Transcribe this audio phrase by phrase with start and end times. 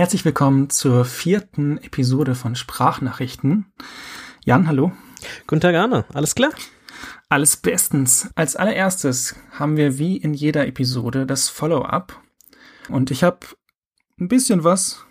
[0.00, 3.66] Herzlich willkommen zur vierten Episode von Sprachnachrichten.
[4.42, 4.92] Jan, hallo.
[5.46, 6.06] Guten Tag, Arne.
[6.14, 6.52] Alles klar?
[7.28, 8.30] Alles bestens.
[8.34, 12.18] Als allererstes haben wir wie in jeder Episode das Follow-up.
[12.88, 13.40] Und ich habe
[14.18, 15.04] ein bisschen was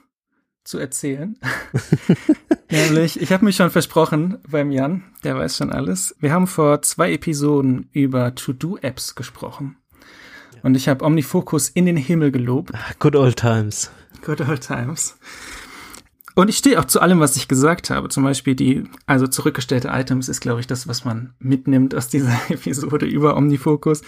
[0.63, 1.37] zu erzählen.
[2.71, 6.15] Nämlich, ich habe mich schon versprochen beim Jan, der weiß schon alles.
[6.19, 9.77] Wir haben vor zwei Episoden über To-Do-Apps gesprochen.
[10.63, 12.71] Und ich habe Omnifocus in den Himmel gelobt.
[12.97, 13.91] Good old times.
[14.21, 15.18] Good old times.
[16.36, 18.07] Und ich stehe auch zu allem, was ich gesagt habe.
[18.07, 22.39] Zum Beispiel die, also zurückgestellte Items ist, glaube ich, das, was man mitnimmt aus dieser
[22.50, 24.04] Episode über Omnifocus.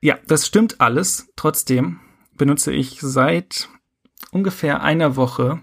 [0.00, 1.28] Ja, das stimmt alles.
[1.36, 2.00] Trotzdem
[2.36, 3.68] benutze ich seit
[4.32, 5.62] ungefähr einer Woche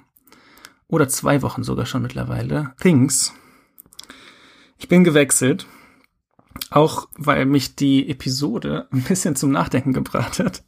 [0.88, 3.34] oder zwei Wochen sogar schon mittlerweile Things.
[4.78, 5.68] Ich bin gewechselt.
[6.72, 10.64] Auch weil mich die Episode ein bisschen zum Nachdenken gebracht hat.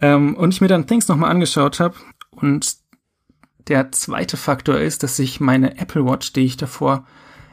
[0.00, 1.96] Ähm, und ich mir dann Things nochmal angeschaut habe
[2.36, 2.76] und
[3.68, 7.04] der zweite Faktor ist, dass ich meine Apple Watch, die ich davor,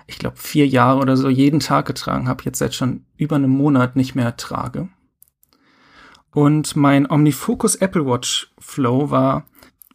[0.05, 3.49] ich glaube, vier Jahre oder so jeden Tag getragen habe, jetzt seit schon über einem
[3.49, 4.89] Monat nicht mehr trage.
[6.31, 9.45] Und mein Omnifocus Apple Watch Flow war,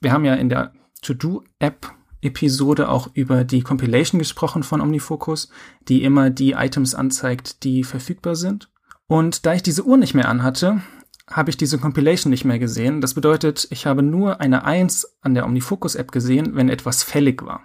[0.01, 5.51] wir haben ja in der To-Do-App Episode auch über die Compilation gesprochen von Omnifocus,
[5.89, 8.71] die immer die Items anzeigt, die verfügbar sind.
[9.07, 10.83] Und da ich diese Uhr nicht mehr anhatte,
[11.31, 13.01] habe ich diese Compilation nicht mehr gesehen.
[13.01, 17.63] Das bedeutet, ich habe nur eine 1 an der OmniFocus-App gesehen, wenn etwas fällig war.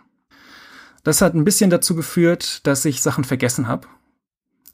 [1.03, 3.87] Das hat ein bisschen dazu geführt, dass ich Sachen vergessen habe.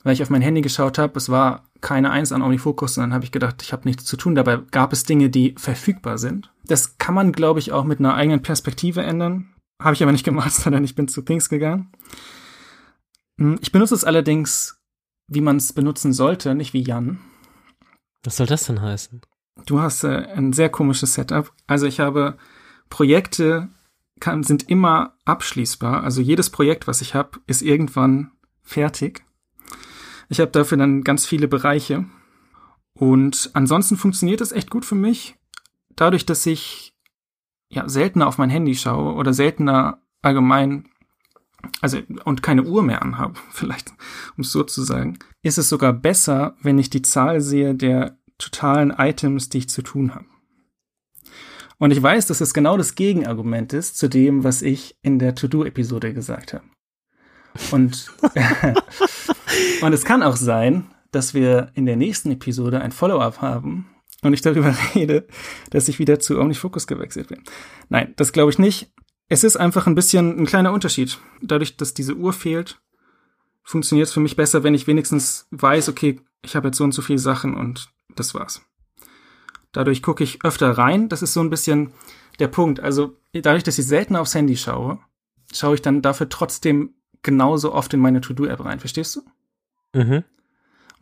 [0.04, 3.14] Weil ich auf mein Handy geschaut habe, es war keine 1 an OmniFocus, und dann
[3.14, 4.36] habe ich gedacht, ich habe nichts zu tun.
[4.36, 6.52] Dabei gab es Dinge, die verfügbar sind.
[6.66, 9.50] Das kann man, glaube ich, auch mit einer eigenen Perspektive ändern.
[9.82, 11.92] Habe ich aber nicht gemacht, sondern ich bin zu Things gegangen.
[13.38, 14.80] Hm, ich benutze es allerdings,
[15.28, 17.20] wie man es benutzen sollte, nicht wie Jan.
[18.24, 19.22] Was soll das denn heißen?
[19.66, 21.52] Du hast äh, ein sehr komisches Setup.
[21.68, 22.38] Also ich habe
[22.90, 23.70] Projekte
[24.20, 26.04] kann, sind immer abschließbar.
[26.04, 29.24] Also jedes Projekt, was ich habe, ist irgendwann fertig.
[30.28, 32.06] Ich habe dafür dann ganz viele Bereiche.
[32.94, 35.36] Und ansonsten funktioniert es echt gut für mich.
[35.96, 36.94] Dadurch, dass ich
[37.70, 40.90] ja seltener auf mein Handy schaue oder seltener allgemein
[41.82, 43.92] also und keine Uhr mehr anhabe, vielleicht
[44.38, 48.18] um es so zu sagen, ist es sogar besser, wenn ich die Zahl sehe der
[48.38, 50.26] totalen Items, die ich zu tun habe.
[51.78, 55.36] Und ich weiß, dass es genau das Gegenargument ist zu dem, was ich in der
[55.36, 56.66] To-Do-Episode gesagt habe.
[57.72, 58.12] Und,
[59.82, 63.90] und es kann auch sein, dass wir in der nächsten Episode ein Follow-up haben
[64.22, 65.26] und ich darüber rede,
[65.70, 67.44] dass ich wieder zu OmniFocus gewechselt bin.
[67.88, 68.92] Nein, das glaube ich nicht.
[69.30, 71.20] Es ist einfach ein bisschen ein kleiner Unterschied.
[71.42, 72.82] Dadurch, dass diese Uhr fehlt,
[73.70, 76.92] funktioniert es für mich besser, wenn ich wenigstens weiß, okay, ich habe jetzt so und
[76.92, 78.62] so viele Sachen und das war's.
[79.72, 81.10] Dadurch gucke ich öfter rein.
[81.10, 81.94] Das ist so ein bisschen
[82.40, 82.80] der Punkt.
[82.80, 84.98] Also dadurch, dass ich selten aufs Handy schaue,
[85.54, 88.80] schaue ich dann dafür trotzdem genauso oft in meine To-Do-App rein.
[88.80, 89.22] Verstehst du?
[89.94, 90.24] Mhm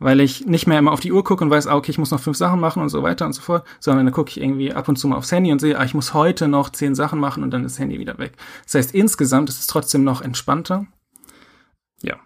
[0.00, 2.12] weil ich nicht mehr immer auf die Uhr gucke und weiß, ah, okay, ich muss
[2.12, 4.72] noch fünf Sachen machen und so weiter und so fort, sondern dann gucke ich irgendwie
[4.72, 7.18] ab und zu mal aufs Handy und sehe, ah, ich muss heute noch zehn Sachen
[7.18, 8.36] machen und dann ist das Handy wieder weg.
[8.64, 10.86] Das heißt, insgesamt ist es trotzdem noch entspannter.
[12.00, 12.16] Ja.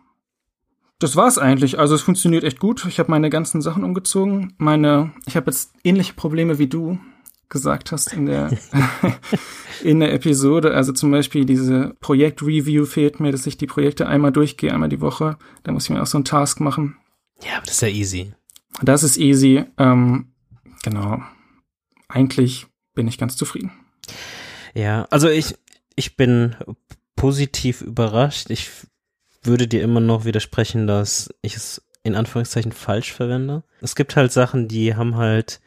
[1.02, 1.80] Das war's eigentlich.
[1.80, 2.86] Also es funktioniert echt gut.
[2.86, 4.54] Ich habe meine ganzen Sachen umgezogen.
[4.58, 7.00] Meine, ich habe jetzt ähnliche Probleme wie du
[7.48, 8.56] gesagt hast in der
[9.82, 10.74] in der Episode.
[10.74, 15.00] Also zum Beispiel diese Projekt-Review fehlt mir, dass ich die Projekte einmal durchgehe, einmal die
[15.00, 15.38] Woche.
[15.64, 16.96] Da muss ich mir auch so einen Task machen.
[17.42, 18.34] Ja, aber das ist ja easy.
[18.80, 19.64] Das ist easy.
[19.78, 20.32] Ähm,
[20.84, 21.20] genau.
[22.06, 23.72] Eigentlich bin ich ganz zufrieden.
[24.72, 25.56] Ja, also ich,
[25.96, 26.54] ich bin
[27.16, 28.50] positiv überrascht.
[28.50, 28.70] Ich
[29.42, 33.62] würde dir immer noch widersprechen, dass ich es in Anführungszeichen falsch verwende.
[33.80, 35.60] Es gibt halt Sachen, die haben halt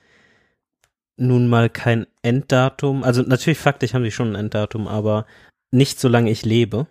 [1.17, 3.03] nun mal kein Enddatum.
[3.03, 5.25] Also natürlich faktisch haben sie schon ein Enddatum, aber
[5.71, 6.87] nicht solange ich lebe.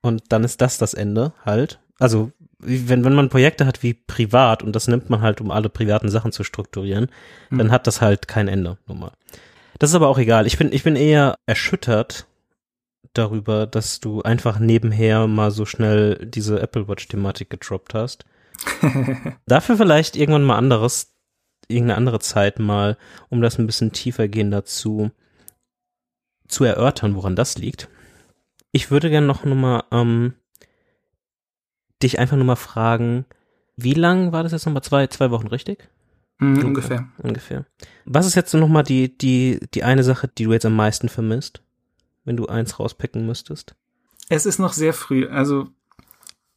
[0.00, 1.80] Und dann ist das das Ende halt.
[1.98, 5.68] Also wenn, wenn man Projekte hat wie privat und das nimmt man halt, um alle
[5.68, 7.08] privaten Sachen zu strukturieren,
[7.50, 7.58] mhm.
[7.58, 9.12] dann hat das halt kein Ende, nun mal.
[9.78, 10.46] Das ist aber auch egal.
[10.46, 12.26] Ich bin, ich bin eher erschüttert
[13.14, 18.24] darüber, dass du einfach nebenher mal so schnell diese Apple Watch-Thematik gedroppt hast.
[19.46, 21.14] Dafür vielleicht irgendwann mal anderes,
[21.68, 22.96] irgendeine andere Zeit mal,
[23.30, 25.10] um das ein bisschen tiefer gehen dazu
[26.48, 27.88] zu erörtern, woran das liegt.
[28.70, 30.34] Ich würde gerne noch mal ähm,
[32.02, 33.24] dich einfach nur mal fragen,
[33.76, 34.82] wie lang war das jetzt nochmal?
[34.82, 35.88] Zwei, zwei Wochen, richtig?
[36.38, 37.08] Mhm, ungefähr.
[37.18, 37.66] Ungefähr.
[38.04, 41.62] Was ist jetzt nochmal die, die, die eine Sache, die du jetzt am meisten vermisst,
[42.24, 43.76] wenn du eins rauspicken müsstest?
[44.28, 45.26] Es ist noch sehr früh.
[45.26, 45.68] Also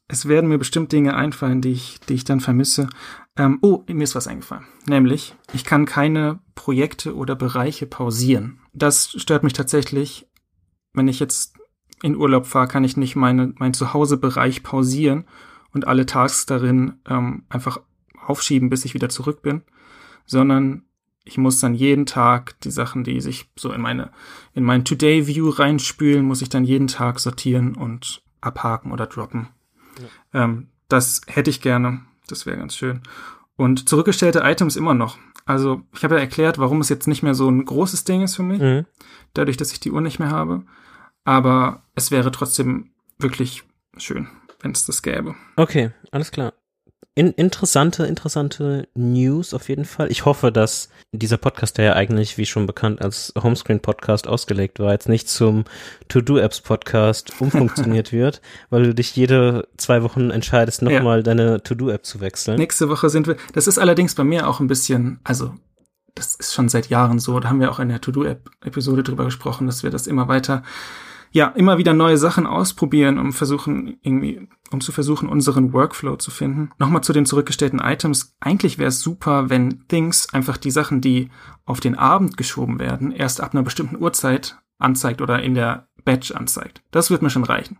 [0.07, 2.89] es werden mir bestimmt Dinge einfallen, die ich, die ich dann vermisse.
[3.35, 4.65] Ähm, oh, mir ist was eingefallen.
[4.85, 8.59] Nämlich, ich kann keine Projekte oder Bereiche pausieren.
[8.73, 10.27] Das stört mich tatsächlich.
[10.93, 11.55] Wenn ich jetzt
[12.01, 15.25] in Urlaub fahre, kann ich nicht meine, mein Zuhausebereich pausieren
[15.73, 17.79] und alle Tasks darin ähm, einfach
[18.25, 19.63] aufschieben, bis ich wieder zurück bin,
[20.25, 20.83] sondern
[21.27, 24.11] ich muss dann jeden Tag die Sachen, die sich so in meine,
[24.53, 29.49] in mein Today-View reinspülen, muss ich dann jeden Tag sortieren und abhaken oder droppen.
[30.33, 30.43] Ja.
[30.43, 32.01] Ähm, das hätte ich gerne.
[32.27, 33.01] Das wäre ganz schön.
[33.57, 35.17] Und zurückgestellte Items immer noch.
[35.45, 38.35] Also ich habe ja erklärt, warum es jetzt nicht mehr so ein großes Ding ist
[38.35, 38.85] für mich, mhm.
[39.33, 40.63] dadurch, dass ich die Uhr nicht mehr habe.
[41.23, 43.63] Aber es wäre trotzdem wirklich
[43.97, 44.27] schön,
[44.61, 45.35] wenn es das gäbe.
[45.55, 46.53] Okay, alles klar.
[47.17, 50.11] In, interessante, interessante News auf jeden Fall.
[50.11, 54.91] Ich hoffe, dass dieser Podcast, der ja eigentlich, wie schon bekannt, als Homescreen-Podcast ausgelegt war,
[54.91, 55.63] jetzt nicht zum
[56.09, 61.23] To-Do-Apps-Podcast umfunktioniert wird, weil du dich jede zwei Wochen entscheidest, nochmal ja.
[61.23, 62.59] deine To-Do-App zu wechseln.
[62.59, 65.55] Nächste Woche sind wir, das ist allerdings bei mir auch ein bisschen, also
[66.13, 69.65] das ist schon seit Jahren so, da haben wir auch in der To-Do-App-Episode drüber gesprochen,
[69.65, 70.61] dass wir das immer weiter
[71.31, 76.31] ja, immer wieder neue Sachen ausprobieren, um versuchen, irgendwie, um zu versuchen, unseren Workflow zu
[76.31, 76.71] finden.
[76.79, 78.35] Nochmal zu den zurückgestellten Items.
[78.39, 81.29] Eigentlich wäre es super, wenn Things einfach die Sachen, die
[81.65, 86.31] auf den Abend geschoben werden, erst ab einer bestimmten Uhrzeit anzeigt oder in der Batch
[86.31, 86.81] anzeigt.
[86.91, 87.79] Das wird mir schon reichen.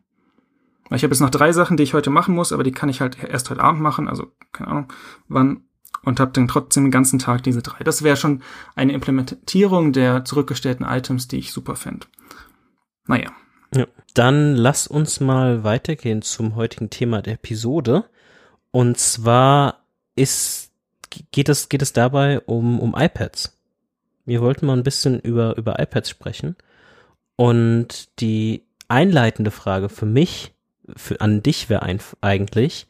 [0.92, 3.02] Ich habe jetzt noch drei Sachen, die ich heute machen muss, aber die kann ich
[3.02, 4.94] halt erst heute Abend machen, also keine Ahnung
[5.28, 5.64] wann,
[6.04, 7.84] und habe dann trotzdem den ganzen Tag diese drei.
[7.84, 8.42] Das wäre schon
[8.76, 12.08] eine Implementierung der zurückgestellten Items, die ich super fände.
[13.08, 13.32] Naja.
[13.76, 13.86] Ja.
[14.14, 18.06] Dann lass uns mal weitergehen zum heutigen Thema der Episode.
[18.72, 19.84] Und zwar
[20.16, 20.72] ist,
[21.32, 23.58] geht es, geht es dabei um, um iPads.
[24.26, 26.56] Wir wollten mal ein bisschen über, über iPads sprechen.
[27.36, 30.54] Und die einleitende Frage für mich,
[30.96, 31.84] für, an dich wäre
[32.22, 32.88] eigentlich,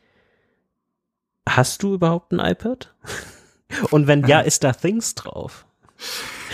[1.48, 2.94] hast du überhaupt ein iPad?
[3.92, 5.67] Und wenn ja, ist da Things drauf?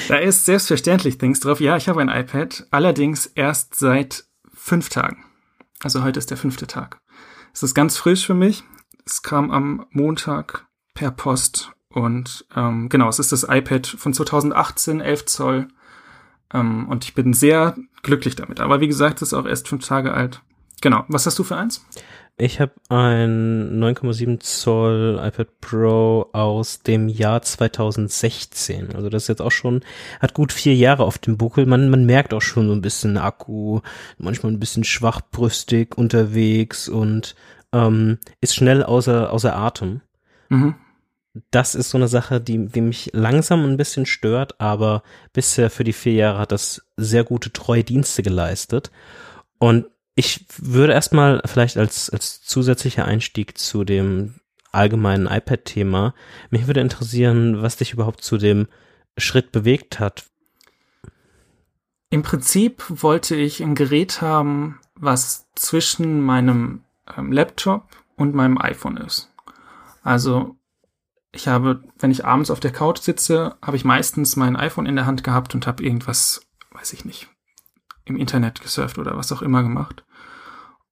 [0.08, 1.60] Da ist selbstverständlich Things drauf.
[1.60, 5.24] Ja, ich habe ein iPad, allerdings erst seit fünf Tagen.
[5.82, 6.98] Also heute ist der fünfte Tag.
[7.54, 8.64] Es ist ganz frisch für mich.
[9.06, 15.02] Es kam am Montag per Post und ähm, genau, es ist das iPad von 2018,
[15.02, 15.68] 11 Zoll.
[16.54, 18.60] Ähm, und ich bin sehr glücklich damit.
[18.60, 20.42] Aber wie gesagt, es ist auch erst fünf Tage alt.
[20.84, 21.06] Genau.
[21.08, 21.86] Was hast du für eins?
[22.36, 28.94] Ich habe ein 9,7 Zoll iPad Pro aus dem Jahr 2016.
[28.94, 29.80] Also das ist jetzt auch schon,
[30.20, 31.66] hat gut vier Jahre auf dem Buckel.
[31.68, 33.80] Man, man merkt auch schon so ein bisschen Akku,
[34.18, 37.36] manchmal ein bisschen schwachbrüstig unterwegs und
[37.72, 40.02] ähm, ist schnell außer, außer Atem.
[40.50, 40.76] Mhm.
[41.50, 45.02] Das ist so eine Sache, die, die mich langsam ein bisschen stört, aber
[45.32, 48.92] bisher für die vier Jahre hat das sehr gute treue Dienste geleistet.
[49.60, 54.36] Und ich würde erstmal vielleicht als, als zusätzlicher Einstieg zu dem
[54.72, 56.14] allgemeinen iPad-Thema,
[56.50, 58.68] mich würde interessieren, was dich überhaupt zu dem
[59.18, 60.26] Schritt bewegt hat.
[62.10, 66.84] Im Prinzip wollte ich ein Gerät haben, was zwischen meinem
[67.18, 69.32] ähm, Laptop und meinem iPhone ist.
[70.04, 70.56] Also
[71.32, 74.96] ich habe, wenn ich abends auf der Couch sitze, habe ich meistens mein iPhone in
[74.96, 77.30] der Hand gehabt und habe irgendwas, weiß ich nicht,
[78.06, 80.04] im Internet gesurft oder was auch immer gemacht.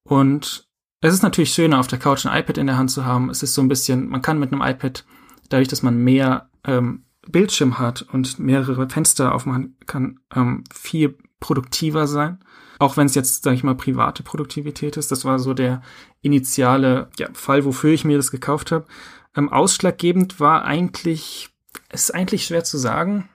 [0.03, 0.67] Und
[1.01, 3.29] es ist natürlich schöner, auf der Couch ein iPad in der Hand zu haben.
[3.29, 5.05] Es ist so ein bisschen, man kann mit einem iPad,
[5.49, 12.07] dadurch, dass man mehr ähm, Bildschirm hat und mehrere Fenster aufmachen kann, ähm, viel produktiver
[12.07, 12.39] sein.
[12.79, 15.11] Auch wenn es jetzt, sage ich mal, private Produktivität ist.
[15.11, 15.81] Das war so der
[16.21, 18.85] initiale ja, Fall, wofür ich mir das gekauft habe.
[19.35, 21.49] Ähm, ausschlaggebend war eigentlich,
[21.91, 23.29] ist eigentlich schwer zu sagen.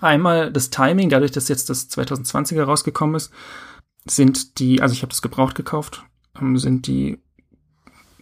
[0.00, 3.32] Einmal das Timing, dadurch, dass jetzt das 2020er rausgekommen ist,
[4.04, 6.04] sind die, also ich habe das gebraucht gekauft,
[6.40, 7.20] ähm, sind die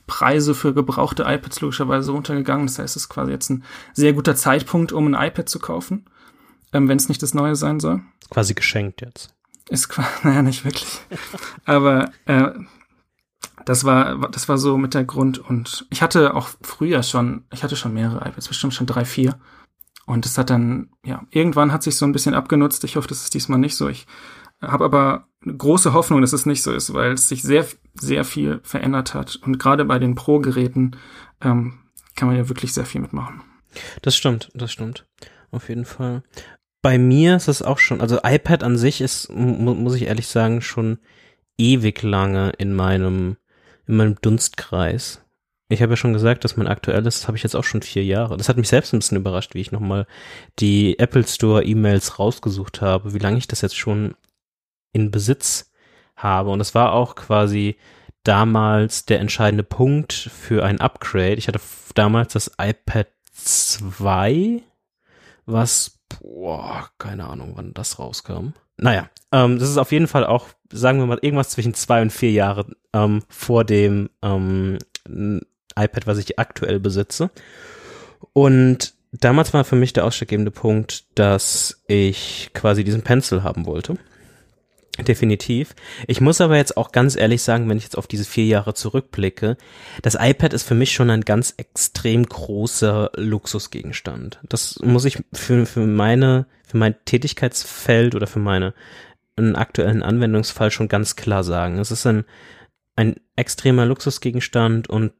[0.06, 2.66] Preise für gebrauchte iPads logischerweise runtergegangen.
[2.66, 6.06] Das heißt, es ist quasi jetzt ein sehr guter Zeitpunkt, um ein iPad zu kaufen,
[6.72, 8.02] ähm, wenn es nicht das neue sein soll.
[8.20, 9.34] Ist quasi geschenkt jetzt.
[9.68, 11.00] Ist quasi, naja, nicht wirklich.
[11.64, 12.50] Aber äh,
[13.64, 15.38] das war, das war so mit der Grund.
[15.38, 19.38] Und ich hatte auch früher schon, ich hatte schon mehrere iPads, bestimmt schon drei, vier.
[20.06, 22.84] Und es hat dann, ja, irgendwann hat sich so ein bisschen abgenutzt.
[22.84, 23.88] Ich hoffe, das ist diesmal nicht so.
[23.88, 24.06] Ich
[24.60, 28.60] habe aber große Hoffnung, dass es nicht so ist, weil es sich sehr, sehr viel
[28.62, 29.36] verändert hat.
[29.44, 30.96] Und gerade bei den Pro-Geräten
[31.40, 31.78] ähm,
[32.16, 33.42] kann man ja wirklich sehr viel mitmachen.
[34.02, 35.06] Das stimmt, das stimmt.
[35.50, 36.22] Auf jeden Fall.
[36.82, 40.28] Bei mir ist es auch schon, also iPad an sich ist, mu muss ich ehrlich
[40.28, 40.98] sagen, schon
[41.58, 43.36] ewig lange in meinem,
[43.86, 45.22] in meinem Dunstkreis.
[45.72, 48.36] Ich habe ja schon gesagt, dass mein aktuelles habe ich jetzt auch schon vier Jahre.
[48.36, 50.04] Das hat mich selbst ein bisschen überrascht, wie ich nochmal
[50.58, 54.16] die Apple Store E-Mails rausgesucht habe, wie lange ich das jetzt schon
[54.92, 55.70] in Besitz
[56.16, 56.50] habe.
[56.50, 57.76] Und es war auch quasi
[58.24, 61.34] damals der entscheidende Punkt für ein Upgrade.
[61.34, 61.60] Ich hatte
[61.94, 64.62] damals das iPad 2,
[65.46, 68.54] was, boah, keine Ahnung, wann das rauskam.
[68.76, 72.10] Naja, ähm, das ist auf jeden Fall auch, sagen wir mal, irgendwas zwischen zwei und
[72.10, 74.78] vier Jahre ähm, vor dem ähm,
[75.84, 77.30] iPad, was ich aktuell besitze.
[78.32, 83.96] Und damals war für mich der ausschlaggebende Punkt, dass ich quasi diesen Pencil haben wollte.
[84.98, 85.74] Definitiv.
[86.06, 88.74] Ich muss aber jetzt auch ganz ehrlich sagen, wenn ich jetzt auf diese vier Jahre
[88.74, 89.56] zurückblicke,
[90.02, 94.40] das iPad ist für mich schon ein ganz extrem großer Luxusgegenstand.
[94.48, 98.74] Das muss ich für, für meine, für mein Tätigkeitsfeld oder für meine
[99.36, 101.78] einen aktuellen Anwendungsfall schon ganz klar sagen.
[101.78, 102.24] Es ist ein,
[102.96, 105.12] ein extremer Luxusgegenstand und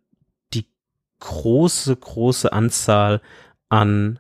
[1.21, 3.23] große, große Anzahl
[3.69, 4.19] an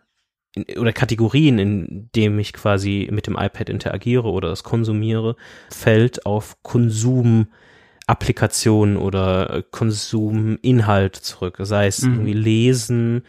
[0.78, 5.36] oder Kategorien, in dem ich quasi mit dem iPad interagiere oder das konsumiere,
[5.70, 11.56] fällt auf Konsumapplikationen oder Konsuminhalt zurück.
[11.60, 12.12] Sei es mhm.
[12.12, 13.22] irgendwie Lesen,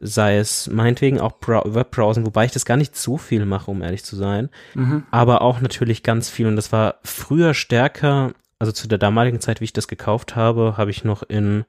[0.00, 4.04] sei es meinetwegen auch Webbrowsen, wobei ich das gar nicht so viel mache, um ehrlich
[4.04, 4.48] zu sein.
[4.74, 5.04] Mhm.
[5.10, 6.46] Aber auch natürlich ganz viel.
[6.46, 10.74] Und das war früher stärker, also zu der damaligen Zeit, wie ich das gekauft habe,
[10.76, 11.64] habe ich noch in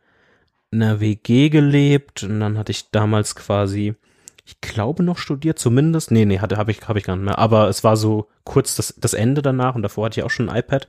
[0.72, 3.96] einer WG gelebt und dann hatte ich damals quasi
[4.46, 6.12] ich glaube noch studiert, zumindest.
[6.12, 7.40] Nee, nee, hatte, habe ich, habe ich gar nicht mehr.
[7.40, 10.50] Aber es war so kurz das, das Ende danach und davor hatte ich auch schon
[10.50, 10.88] ein iPad.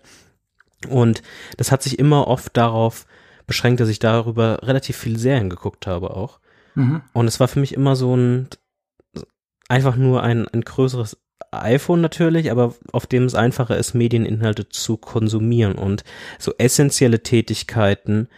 [0.89, 1.23] Und
[1.59, 3.07] das hat sich immer oft darauf
[3.47, 6.41] beschränkt, dass ich darüber relativ viel Serien geguckt habe auch.
[6.75, 7.03] Mhm.
[7.13, 8.49] Und es war für mich immer so ein,
[9.69, 11.19] einfach nur ein, ein größeres
[11.53, 16.03] iPhone natürlich, aber auf dem es einfacher ist, Medieninhalte zu konsumieren und
[16.39, 18.29] so essentielle Tätigkeiten,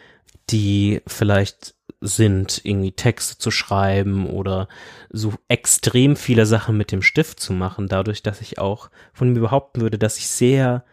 [0.51, 4.69] die vielleicht sind, irgendwie Texte zu schreiben oder
[5.11, 9.41] so extrem viele Sachen mit dem Stift zu machen, dadurch, dass ich auch von mir
[9.41, 10.85] behaupten würde, dass ich sehr,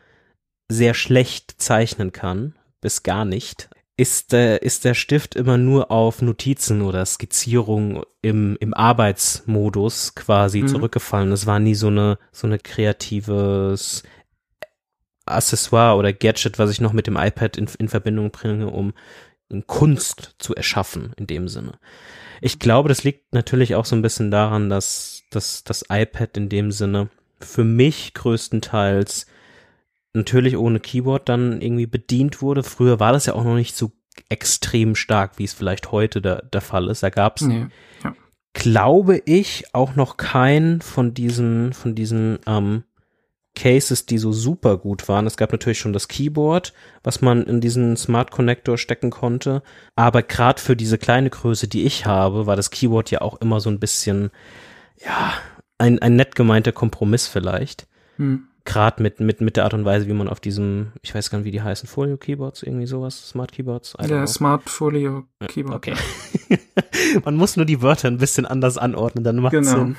[0.70, 6.22] sehr schlecht zeichnen kann, bis gar nicht, ist, äh, ist der Stift immer nur auf
[6.22, 10.68] Notizen oder Skizzierung im, im Arbeitsmodus quasi mhm.
[10.70, 11.32] zurückgefallen.
[11.32, 14.04] Es war nie so eine, so eine kreatives
[15.26, 18.94] Accessoire oder Gadget, was ich noch mit dem iPad in, in Verbindung bringe, um
[19.68, 21.74] Kunst zu erschaffen in dem Sinne.
[22.42, 26.50] Ich glaube, das liegt natürlich auch so ein bisschen daran, dass, dass das iPad in
[26.50, 29.28] dem Sinne für mich größtenteils
[30.14, 32.64] natürlich ohne Keyboard dann irgendwie bedient wurde.
[32.64, 33.92] Früher war das ja auch noch nicht so
[34.30, 37.04] extrem stark, wie es vielleicht heute der, der Fall ist.
[37.04, 37.68] Da gab es, nee,
[38.04, 38.16] ja.
[38.54, 42.84] glaube ich, auch noch keinen von diesen, von diesen ähm,
[43.56, 45.28] Cases, die so super gut waren.
[45.28, 49.62] Es gab natürlich schon das Keyboard, was man in diesen Smart Connector stecken konnte.
[49.96, 53.60] Aber gerade für diese kleine Größe, die ich habe, war das Keyboard ja auch immer
[53.60, 54.32] so ein bisschen,
[55.04, 55.34] ja,
[55.78, 57.88] ein, ein nett gemeinter Kompromiss vielleicht.
[58.18, 61.30] Hm gerade mit, mit, mit der Art und Weise, wie man auf diesem, ich weiß
[61.30, 63.96] gar nicht, wie die heißen, Folio Keyboards, irgendwie sowas, Smart Keyboards.
[64.00, 64.26] Ja, know.
[64.26, 65.76] Smart Folio Keyboard.
[65.76, 65.96] Okay.
[67.26, 69.72] man muss nur die Wörter ein bisschen anders anordnen, dann macht genau.
[69.72, 69.96] Sinn.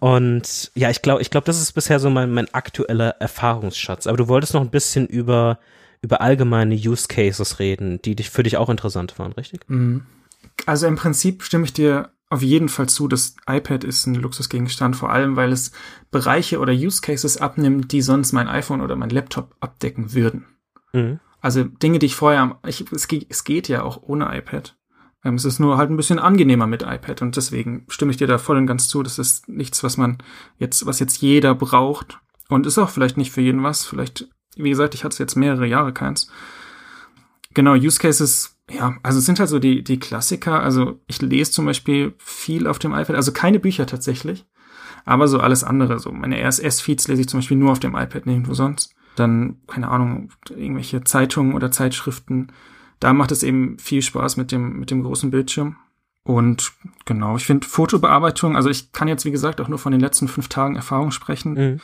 [0.00, 4.06] Und ja, ich glaube, ich glaube, das ist bisher so mein, mein aktueller Erfahrungsschatz.
[4.06, 5.58] Aber du wolltest noch ein bisschen über,
[6.02, 9.68] über allgemeine Use Cases reden, die dich, für dich auch interessant waren, richtig?
[9.68, 10.02] Mhm.
[10.66, 14.94] Also im Prinzip stimme ich dir auf jeden Fall zu, das iPad ist ein Luxusgegenstand,
[14.94, 15.72] vor allem weil es
[16.12, 20.46] Bereiche oder Use Cases abnimmt, die sonst mein iPhone oder mein Laptop abdecken würden.
[20.92, 21.18] Mhm.
[21.40, 24.76] Also Dinge, die ich vorher, ich, es, geht, es geht ja auch ohne iPad.
[25.24, 28.28] Ähm, es ist nur halt ein bisschen angenehmer mit iPad und deswegen stimme ich dir
[28.28, 29.02] da voll und ganz zu.
[29.02, 30.18] Das ist nichts, was man
[30.58, 33.84] jetzt, was jetzt jeder braucht und ist auch vielleicht nicht für jeden was.
[33.84, 36.30] Vielleicht, wie gesagt, ich hatte jetzt mehrere Jahre keins.
[37.54, 40.62] Genau, Use Cases ja, also es sind halt so die, die Klassiker.
[40.62, 44.46] Also ich lese zum Beispiel viel auf dem iPad, also keine Bücher tatsächlich,
[45.04, 45.98] aber so alles andere.
[45.98, 48.94] So meine RSS-Feeds lese ich zum Beispiel nur auf dem iPad, nirgendwo sonst.
[49.16, 52.52] Dann, keine Ahnung, irgendwelche Zeitungen oder Zeitschriften.
[53.00, 55.76] Da macht es eben viel Spaß mit dem, mit dem großen Bildschirm.
[56.22, 56.72] Und
[57.06, 60.28] genau, ich finde Fotobearbeitung, also ich kann jetzt, wie gesagt, auch nur von den letzten
[60.28, 61.54] fünf Tagen Erfahrung sprechen.
[61.54, 61.80] Mhm.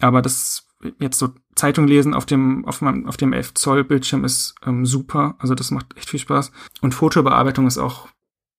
[0.00, 0.68] Aber das
[0.98, 1.30] jetzt so
[1.60, 5.36] Zeitung lesen auf dem, auf meinem, auf dem 11 Zoll Bildschirm ist ähm, super.
[5.38, 6.52] Also das macht echt viel Spaß.
[6.80, 8.08] Und Fotobearbeitung ist auch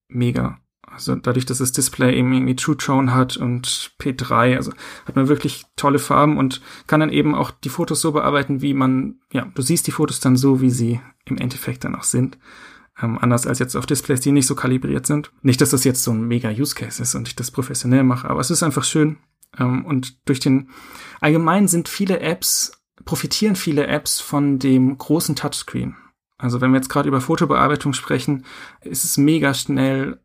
[0.07, 0.59] mega.
[0.91, 4.71] Also dadurch, dass das Display eben irgendwie True Tone hat und P3, also
[5.05, 8.73] hat man wirklich tolle Farben und kann dann eben auch die Fotos so bearbeiten, wie
[8.73, 12.37] man, ja, du siehst die Fotos dann so, wie sie im Endeffekt dann auch sind.
[13.01, 15.31] Ähm, anders als jetzt auf Displays, die nicht so kalibriert sind.
[15.41, 18.29] Nicht, dass das jetzt so ein mega Use Case ist und ich das professionell mache,
[18.29, 19.17] aber es ist einfach schön.
[19.57, 20.69] Ähm, und durch den,
[21.21, 25.95] allgemein sind viele Apps profitieren viele Apps von dem großen Touchscreen.
[26.37, 28.45] Also wenn wir jetzt gerade über Fotobearbeitung sprechen,
[28.81, 30.19] ist es mega schnell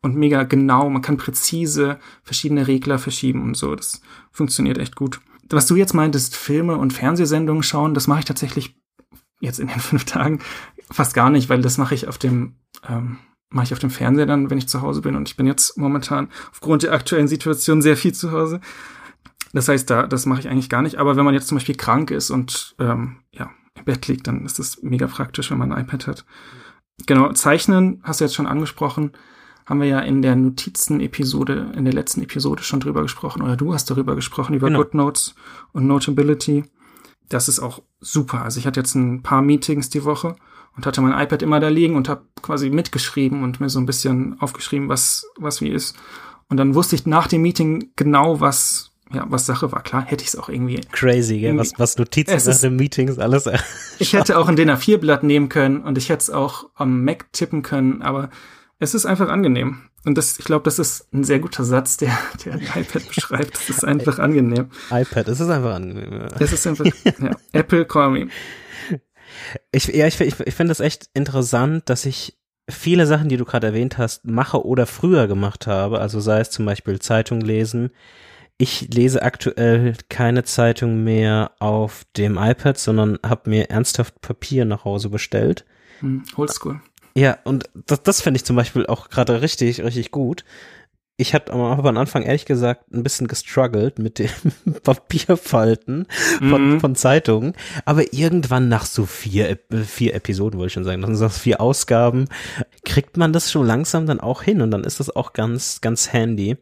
[0.00, 0.88] und mega genau.
[0.88, 3.74] Man kann präzise verschiedene Regler verschieben und so.
[3.74, 5.20] Das funktioniert echt gut.
[5.50, 8.76] Was du jetzt meintest, Filme und Fernsehsendungen schauen, das mache ich tatsächlich
[9.40, 10.40] jetzt in den fünf Tagen
[10.90, 12.54] fast gar nicht, weil das mache ich auf dem
[12.88, 13.18] ähm,
[13.50, 15.16] mache ich auf dem Fernseher dann, wenn ich zu Hause bin.
[15.16, 18.60] Und ich bin jetzt momentan aufgrund der aktuellen Situation sehr viel zu Hause.
[19.52, 20.96] Das heißt, da das mache ich eigentlich gar nicht.
[20.96, 24.44] Aber wenn man jetzt zum Beispiel krank ist und ähm, ja im Bett liegt, dann
[24.44, 26.24] ist das mega praktisch, wenn man ein iPad hat.
[27.06, 29.12] Genau, Zeichnen hast du jetzt schon angesprochen
[29.68, 33.74] haben wir ja in der Notizen-Episode, in der letzten Episode schon drüber gesprochen, oder du
[33.74, 34.78] hast darüber gesprochen, über genau.
[34.78, 35.34] GoodNotes
[35.72, 36.64] und Notability.
[37.28, 38.42] Das ist auch super.
[38.42, 40.36] Also ich hatte jetzt ein paar Meetings die Woche
[40.74, 43.84] und hatte mein iPad immer da liegen und habe quasi mitgeschrieben und mir so ein
[43.84, 45.94] bisschen aufgeschrieben, was, was wie ist.
[46.48, 49.82] Und dann wusste ich nach dem Meeting genau, was, ja, was Sache war.
[49.82, 50.80] Klar, hätte ich es auch irgendwie.
[50.92, 51.56] Crazy, gell?
[51.56, 53.48] Was, was Notizen nach den Meetings alles.
[53.98, 57.32] ich hätte auch ein DIN A4-Blatt nehmen können und ich hätte es auch am Mac
[57.32, 58.30] tippen können, aber
[58.78, 59.78] es ist einfach angenehm.
[60.04, 63.56] Und das, ich glaube, das ist ein sehr guter Satz, der, der ein iPad beschreibt.
[63.56, 64.70] Es ist einfach angenehm.
[64.90, 66.12] iPad, es ist einfach angenehm.
[66.12, 66.28] Ja.
[66.38, 67.36] Es ist einfach, ja.
[67.52, 68.28] Apple, call me.
[69.72, 72.38] Ich, ja, ich, ich, ich finde das echt interessant, dass ich
[72.68, 76.00] viele Sachen, die du gerade erwähnt hast, mache oder früher gemacht habe.
[76.00, 77.90] Also sei es zum Beispiel Zeitung lesen.
[78.60, 84.84] Ich lese aktuell keine Zeitung mehr auf dem iPad, sondern habe mir ernsthaft Papier nach
[84.84, 85.64] Hause bestellt.
[86.00, 86.80] Hm, Oldschool.
[87.14, 90.44] Ja, und das, das finde ich zum Beispiel auch gerade richtig, richtig gut.
[91.16, 94.30] Ich habe am Anfang ehrlich gesagt ein bisschen gestruggelt mit dem
[94.84, 96.06] Papierfalten
[96.38, 96.80] von, mhm.
[96.80, 97.54] von Zeitungen.
[97.84, 102.26] Aber irgendwann nach so vier, vier Episoden, wollte ich schon sagen, nach so vier Ausgaben,
[102.84, 106.12] kriegt man das schon langsam dann auch hin und dann ist das auch ganz, ganz
[106.12, 106.56] handy.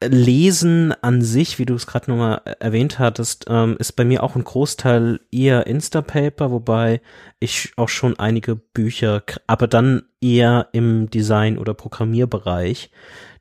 [0.00, 4.36] Lesen an sich, wie du es gerade nochmal erwähnt hattest, ähm, ist bei mir auch
[4.36, 7.00] ein Großteil eher Instapaper, wobei
[7.40, 12.90] ich auch schon einige Bücher, aber dann eher im Design- oder Programmierbereich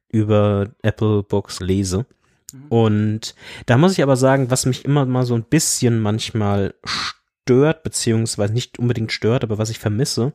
[0.10, 2.08] über Apple Books lese.
[2.52, 2.68] Mhm.
[2.70, 3.36] Und
[3.68, 8.54] da muss ich aber sagen, was mich immer mal so ein bisschen manchmal stört, beziehungsweise
[8.54, 10.34] nicht unbedingt stört, aber was ich vermisse,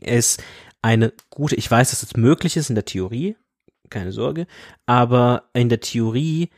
[0.00, 0.42] ist
[0.80, 3.36] eine gute, ich weiß, dass es möglich ist in der Theorie,
[3.90, 4.46] keine Sorge,
[4.86, 6.50] aber in der Theorie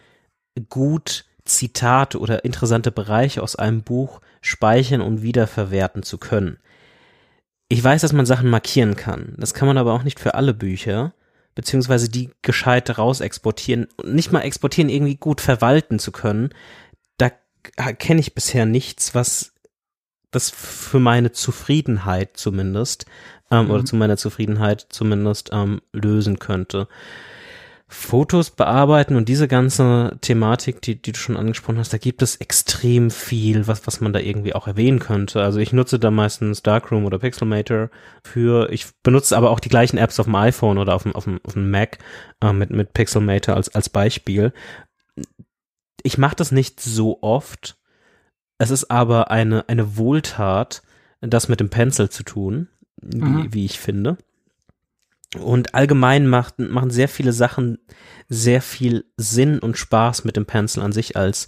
[0.69, 6.59] gut Zitate oder interessante Bereiche aus einem Buch speichern und wiederverwerten zu können.
[7.69, 9.35] Ich weiß, dass man Sachen markieren kann.
[9.37, 11.13] Das kann man aber auch nicht für alle Bücher,
[11.55, 16.51] beziehungsweise die gescheit raus exportieren und nicht mal exportieren, irgendwie gut verwalten zu können.
[17.19, 17.31] Da
[17.93, 19.53] kenne ich bisher nichts, was
[20.31, 23.07] das für meine Zufriedenheit zumindest
[23.51, 23.71] ähm, mhm.
[23.71, 26.89] oder zu meiner Zufriedenheit zumindest ähm, lösen könnte.
[27.91, 32.37] Fotos bearbeiten und diese ganze Thematik, die, die du schon angesprochen hast, da gibt es
[32.37, 35.43] extrem viel, was, was man da irgendwie auch erwähnen könnte.
[35.43, 37.89] Also ich nutze da meistens Darkroom oder Pixelmator
[38.23, 41.25] für, ich benutze aber auch die gleichen Apps auf dem iPhone oder auf dem, auf
[41.25, 41.99] dem, auf dem Mac
[42.43, 44.53] äh, mit, mit Pixelmator als, als Beispiel.
[46.03, 47.79] Ich mache das nicht so oft.
[48.59, 50.83] Es ist aber eine, eine Wohltat,
[51.23, 52.69] das mit dem Pencil zu tun
[53.03, 53.55] wie, mhm.
[53.55, 54.19] wie ich finde.
[55.39, 57.79] Und allgemein macht, machen sehr viele Sachen
[58.29, 61.47] sehr viel Sinn und Spaß mit dem Pencil an sich als,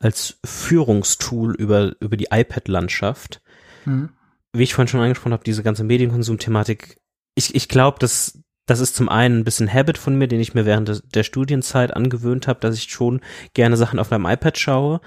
[0.00, 3.40] als Führungstool über, über die iPad-Landschaft.
[3.84, 4.10] Mhm.
[4.52, 7.00] Wie ich vorhin schon angesprochen habe, diese ganze Medienkonsum-Thematik,
[7.34, 10.52] ich, ich glaube, dass das ist zum einen ein bisschen Habit von mir, den ich
[10.52, 13.22] mir während der, der Studienzeit angewöhnt habe, dass ich schon
[13.54, 15.00] gerne Sachen auf meinem iPad schaue.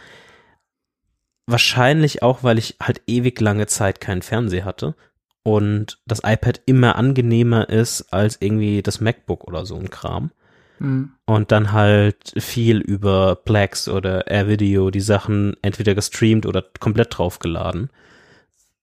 [1.45, 4.95] Wahrscheinlich auch, weil ich halt ewig lange Zeit keinen Fernseher hatte
[5.43, 10.31] und das iPad immer angenehmer ist als irgendwie das MacBook oder so ein Kram.
[10.79, 11.11] Mhm.
[11.25, 17.89] Und dann halt viel über Plex oder AirVideo die Sachen entweder gestreamt oder komplett draufgeladen.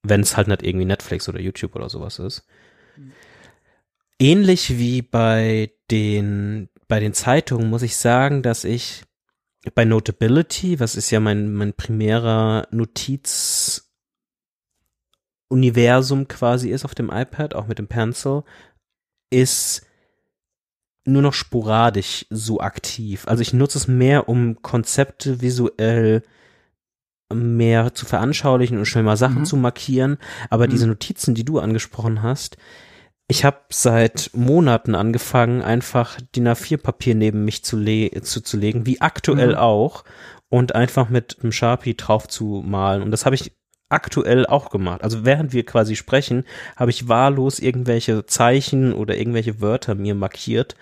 [0.03, 2.45] Wenn es halt nicht irgendwie Netflix oder YouTube oder sowas ist.
[2.97, 3.13] Mhm.
[4.21, 9.05] Ähnlich wie bei den, bei den Zeitungen muss ich sagen, dass ich
[9.75, 13.88] bei Notability, was ist ja mein, mein primärer Notiz,
[15.49, 18.43] Universum quasi ist auf dem iPad, auch mit dem Pencil,
[19.31, 19.87] ist
[21.05, 23.27] nur noch sporadisch so aktiv.
[23.27, 26.23] Also ich nutze es mehr, um Konzepte visuell
[27.33, 29.45] mehr zu veranschaulichen und schnell mal Sachen mhm.
[29.45, 30.19] zu markieren.
[30.51, 30.71] Aber mhm.
[30.71, 32.57] diese Notizen, die du angesprochen hast,
[33.31, 37.77] ich habe seit Monaten angefangen, einfach DIN A4-Papier neben mich zu,
[38.23, 39.59] zu, zu legen, wie aktuell mhm.
[39.59, 40.05] auch,
[40.49, 43.03] und einfach mit einem Sharpie drauf zu malen.
[43.03, 43.58] Und das habe ich
[43.89, 45.03] aktuell auch gemacht.
[45.03, 46.45] Also während wir quasi sprechen,
[46.77, 50.77] habe ich wahllos irgendwelche Zeichen oder irgendwelche Wörter mir markiert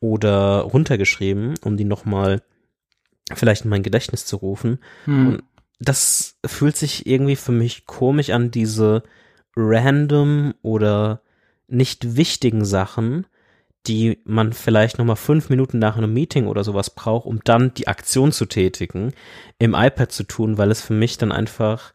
[0.00, 2.42] oder runtergeschrieben, um die nochmal
[3.34, 4.78] vielleicht in mein Gedächtnis zu rufen.
[5.04, 5.26] Hm.
[5.26, 5.42] Und
[5.78, 9.02] das fühlt sich irgendwie für mich komisch an, diese
[9.56, 11.22] random oder
[11.68, 13.26] nicht wichtigen Sachen,
[13.86, 17.88] die man vielleicht nochmal fünf Minuten nach einem Meeting oder sowas braucht, um dann die
[17.88, 19.14] Aktion zu tätigen,
[19.58, 21.94] im iPad zu tun, weil es für mich dann einfach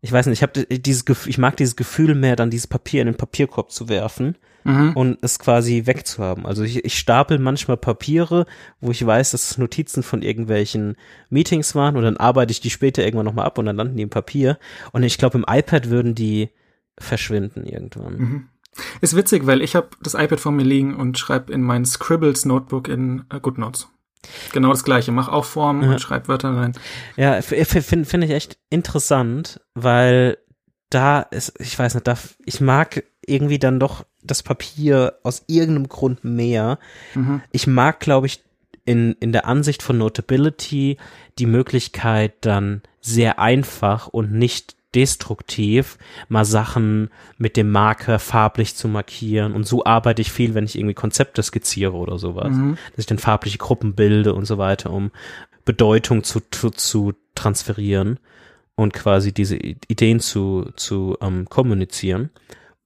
[0.00, 3.02] ich weiß nicht, ich habe dieses Gefühl, ich mag dieses Gefühl mehr, dann dieses Papier
[3.02, 4.92] in den Papierkorb zu werfen mhm.
[4.94, 6.46] und es quasi wegzuhaben.
[6.46, 8.46] Also ich, ich stapel manchmal Papiere,
[8.80, 10.96] wo ich weiß, dass es Notizen von irgendwelchen
[11.28, 14.02] Meetings waren und dann arbeite ich die später irgendwann nochmal ab und dann landen die
[14.02, 14.58] im Papier.
[14.92, 16.50] Und ich glaube, im iPad würden die
[16.98, 18.16] verschwinden irgendwann.
[18.16, 18.48] Mhm.
[19.00, 22.44] Ist witzig, weil ich habe das iPad vor mir liegen und schreibe in mein Scribbles
[22.44, 23.88] Notebook in uh, GoodNotes.
[24.52, 25.90] Genau das gleiche, mach auch Formen ja.
[25.92, 26.72] und schreib Wörter rein.
[27.16, 30.38] Ja, finde find ich echt interessant, weil
[30.90, 35.88] da ist, ich weiß nicht, da, ich mag irgendwie dann doch das Papier aus irgendeinem
[35.88, 36.78] Grund mehr.
[37.14, 37.42] Mhm.
[37.52, 38.42] Ich mag, glaube ich,
[38.84, 40.96] in, in der Ansicht von Notability
[41.38, 45.98] die Möglichkeit dann sehr einfach und nicht destruktiv,
[46.28, 49.52] mal Sachen mit dem Marker farblich zu markieren.
[49.52, 52.50] Und so arbeite ich viel, wenn ich irgendwie Konzepte skizziere oder sowas.
[52.50, 52.76] Mhm.
[52.90, 55.10] Dass ich dann farbliche Gruppen bilde und so weiter, um
[55.64, 58.18] Bedeutung zu, zu, zu transferieren
[58.74, 62.30] und quasi diese Ideen zu, zu ähm, kommunizieren.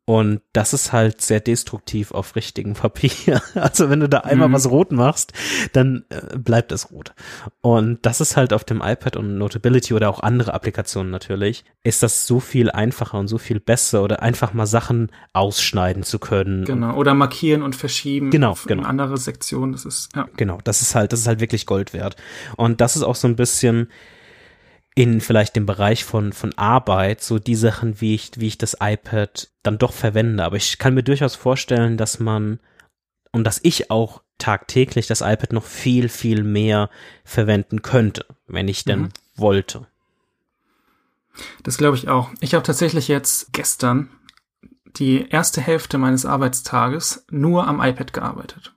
[0.07, 3.41] Und das ist halt sehr destruktiv auf richtigem Papier.
[3.55, 4.53] Also wenn du da einmal mhm.
[4.53, 5.33] was rot machst,
[5.73, 7.15] dann äh, bleibt es rot.
[7.63, 12.03] Und das ist halt auf dem iPad und Notability oder auch andere Applikationen natürlich, ist
[12.03, 16.65] das so viel einfacher und so viel besser oder einfach mal Sachen ausschneiden zu können.
[16.67, 16.97] Genau.
[16.97, 18.31] Oder markieren und verschieben.
[18.31, 18.83] Genau, auf genau.
[18.83, 19.73] andere Sektionen.
[19.73, 20.29] Das ist, ja.
[20.37, 20.59] Genau.
[20.65, 22.17] Das ist halt, das ist halt wirklich Gold wert.
[22.57, 23.89] Und das ist auch so ein bisschen,
[24.95, 28.77] in vielleicht dem Bereich von, von Arbeit, so die Sachen, wie ich, wie ich das
[28.81, 30.45] iPad dann doch verwende.
[30.45, 32.61] Aber ich kann mir durchaus vorstellen, dass man
[33.33, 36.91] und dass ich auch tagtäglich das iPad noch viel, viel mehr
[37.25, 39.09] verwenden könnte, wenn ich denn mhm.
[39.35, 39.87] wollte.
[41.65, 42.31] Das glaube ich auch.
[42.41, 44.09] Ich habe tatsächlich jetzt gestern
[44.97, 48.75] die erste Hälfte meines Arbeitstages nur am iPad gearbeitet.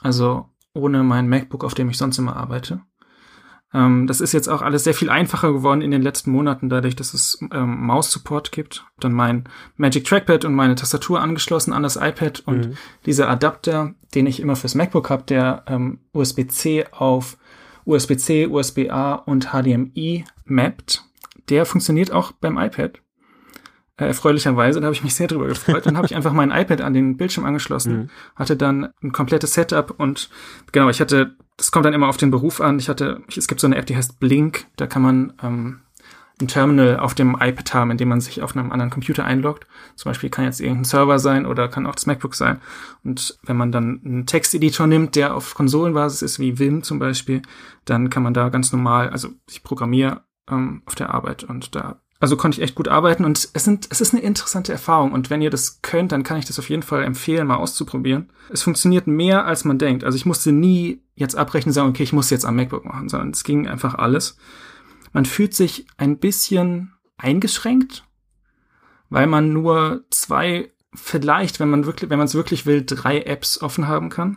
[0.00, 2.80] Also ohne mein MacBook, auf dem ich sonst immer arbeite.
[3.74, 6.96] Ähm, das ist jetzt auch alles sehr viel einfacher geworden in den letzten Monaten, dadurch,
[6.96, 8.84] dass es ähm, Maus-Support gibt.
[9.00, 9.44] Dann mein
[9.76, 12.76] Magic Trackpad und meine Tastatur angeschlossen an das iPad und mhm.
[13.06, 17.38] dieser Adapter, den ich immer fürs MacBook habe, der ähm, USB-C auf
[17.84, 21.04] USB-C, USB-A und HDMI mappt,
[21.48, 23.01] der funktioniert auch beim iPad.
[23.96, 25.86] Äh, erfreulicherweise, da habe ich mich sehr drüber gefreut.
[25.86, 28.10] Dann habe ich einfach mein iPad an den Bildschirm angeschlossen, mhm.
[28.36, 30.30] hatte dann ein komplettes Setup und
[30.72, 32.78] genau, ich hatte das kommt dann immer auf den Beruf an.
[32.78, 34.66] Ich hatte, es gibt so eine App, die heißt Blink.
[34.76, 35.80] Da kann man ähm,
[36.40, 39.66] ein Terminal auf dem iPad haben, in dem man sich auf einem anderen Computer einloggt.
[39.94, 42.60] Zum Beispiel kann jetzt irgendein Server sein oder kann auch das MacBook sein.
[43.04, 47.42] Und wenn man dann einen Texteditor nimmt, der auf Konsolenbasis ist, wie Vim zum Beispiel,
[47.84, 52.01] dann kann man da ganz normal, also ich programmiere ähm, auf der Arbeit und da
[52.22, 55.10] also konnte ich echt gut arbeiten und es, sind, es ist eine interessante Erfahrung.
[55.10, 58.30] Und wenn ihr das könnt, dann kann ich das auf jeden Fall empfehlen, mal auszuprobieren.
[58.48, 60.04] Es funktioniert mehr, als man denkt.
[60.04, 63.08] Also ich musste nie jetzt abbrechen und sagen, okay, ich muss jetzt am MacBook machen,
[63.08, 64.36] sondern es ging einfach alles.
[65.12, 68.04] Man fühlt sich ein bisschen eingeschränkt,
[69.10, 73.60] weil man nur zwei, vielleicht, wenn man wirklich, wenn man es wirklich will, drei Apps
[73.60, 74.36] offen haben kann.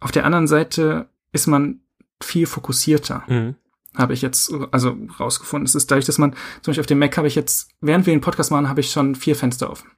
[0.00, 1.82] Auf der anderen Seite ist man
[2.20, 3.22] viel fokussierter.
[3.28, 3.54] Mhm
[3.96, 5.66] habe ich jetzt also rausgefunden.
[5.66, 8.14] Es ist dadurch, dass man zum Beispiel auf dem Mac habe ich jetzt, während wir
[8.14, 9.90] den Podcast machen, habe ich schon vier Fenster offen.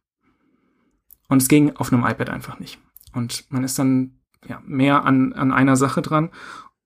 [1.28, 2.78] Und es ging auf einem iPad einfach nicht.
[3.12, 6.30] Und man ist dann ja mehr an, an einer Sache dran.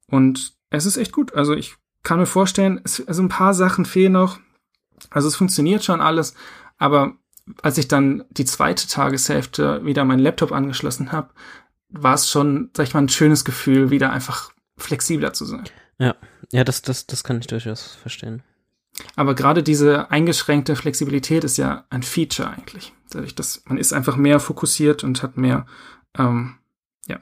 [0.06, 1.34] Und es ist echt gut.
[1.34, 4.38] Also ich kann mir vorstellen, es, also ein paar Sachen fehlen noch.
[5.10, 6.34] Also es funktioniert schon alles,
[6.76, 7.14] aber
[7.62, 11.30] als ich dann die zweite Tageshälfte wieder meinen Laptop angeschlossen habe,
[11.88, 15.64] war es schon, sag ich mal, ein schönes Gefühl, wieder einfach flexibler zu sein.
[15.98, 16.16] Ja,
[16.52, 18.42] ja, das, das, das kann ich durchaus verstehen.
[19.16, 22.92] Aber gerade diese eingeschränkte Flexibilität ist ja ein Feature eigentlich.
[23.10, 25.66] Dadurch, dass man ist einfach mehr fokussiert und hat mehr,
[26.16, 26.56] ähm,
[27.06, 27.18] ja,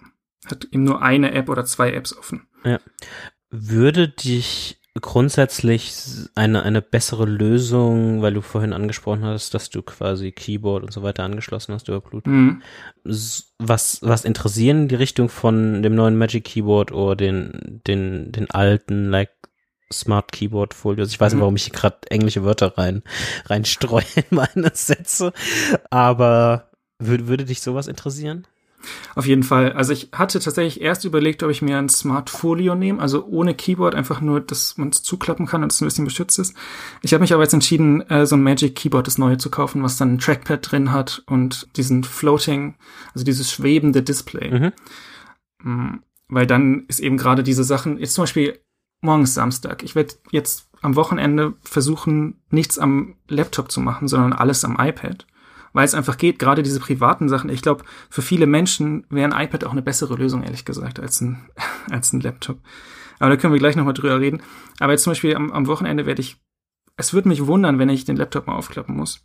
[0.46, 2.46] hat eben nur eine App oder zwei Apps offen.
[2.64, 2.80] Ja.
[3.50, 5.92] Würde dich grundsätzlich
[6.34, 11.02] eine, eine bessere Lösung, weil du vorhin angesprochen hast, dass du quasi Keyboard und so
[11.02, 12.32] weiter angeschlossen hast über Bluetooth.
[12.32, 12.62] Mhm.
[13.58, 19.10] Was, was interessieren die Richtung von dem neuen Magic Keyboard oder den, den, den alten,
[19.10, 19.30] like
[19.92, 21.10] Smart Keyboard Folios.
[21.10, 21.42] Ich weiß nicht, mhm.
[21.42, 23.02] warum ich hier gerade englische Wörter rein,
[23.46, 25.32] reinstreue in meine Sätze.
[25.90, 28.46] Aber würde, würde dich sowas interessieren?
[29.14, 29.72] Auf jeden Fall.
[29.72, 33.54] Also ich hatte tatsächlich erst überlegt, ob ich mir ein Smart Folio nehme, also ohne
[33.54, 36.54] Keyboard, einfach nur, dass man es zuklappen kann und es ein bisschen beschützt ist.
[37.02, 39.82] Ich habe mich aber jetzt entschieden, äh, so ein Magic Keyboard, das neue zu kaufen,
[39.82, 42.76] was dann ein Trackpad drin hat und diesen Floating,
[43.14, 44.50] also dieses schwebende Display.
[44.50, 44.72] Mhm.
[45.62, 48.60] Mm, weil dann ist eben gerade diese Sachen, jetzt zum Beispiel
[49.00, 49.82] morgens Samstag.
[49.82, 55.26] Ich werde jetzt am Wochenende versuchen, nichts am Laptop zu machen, sondern alles am iPad
[55.76, 57.50] weil es einfach geht, gerade diese privaten Sachen.
[57.50, 61.20] Ich glaube, für viele Menschen wäre ein iPad auch eine bessere Lösung, ehrlich gesagt, als
[61.20, 61.50] ein,
[61.90, 62.58] als ein Laptop.
[63.18, 64.42] Aber da können wir gleich nochmal drüber reden.
[64.80, 66.38] Aber jetzt zum Beispiel am, am Wochenende werde ich
[66.96, 69.22] es würde mich wundern, wenn ich den Laptop mal aufklappen muss.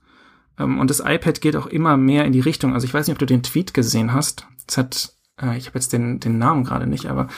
[0.60, 2.74] Ähm, und das iPad geht auch immer mehr in die Richtung.
[2.74, 4.46] Also ich weiß nicht, ob du den Tweet gesehen hast.
[4.68, 7.30] Es hat, äh, ich habe jetzt den, den Namen gerade nicht, aber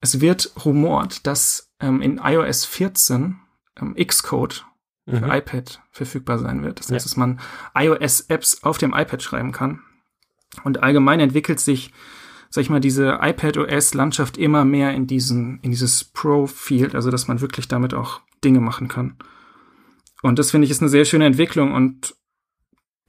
[0.00, 3.38] es wird rumort, dass ähm, in iOS 14
[3.80, 4.66] ähm, Xcode
[5.08, 5.32] für mhm.
[5.32, 6.80] iPad verfügbar sein wird.
[6.80, 7.10] Das heißt, ja.
[7.10, 7.40] dass man
[7.74, 9.80] iOS-Apps auf dem iPad schreiben kann.
[10.64, 11.92] Und allgemein entwickelt sich,
[12.50, 17.40] sag ich mal, diese iPad-OS-Landschaft immer mehr in diesen, in dieses Pro-Field, also dass man
[17.40, 19.16] wirklich damit auch Dinge machen kann.
[20.22, 22.14] Und das finde ich ist eine sehr schöne Entwicklung und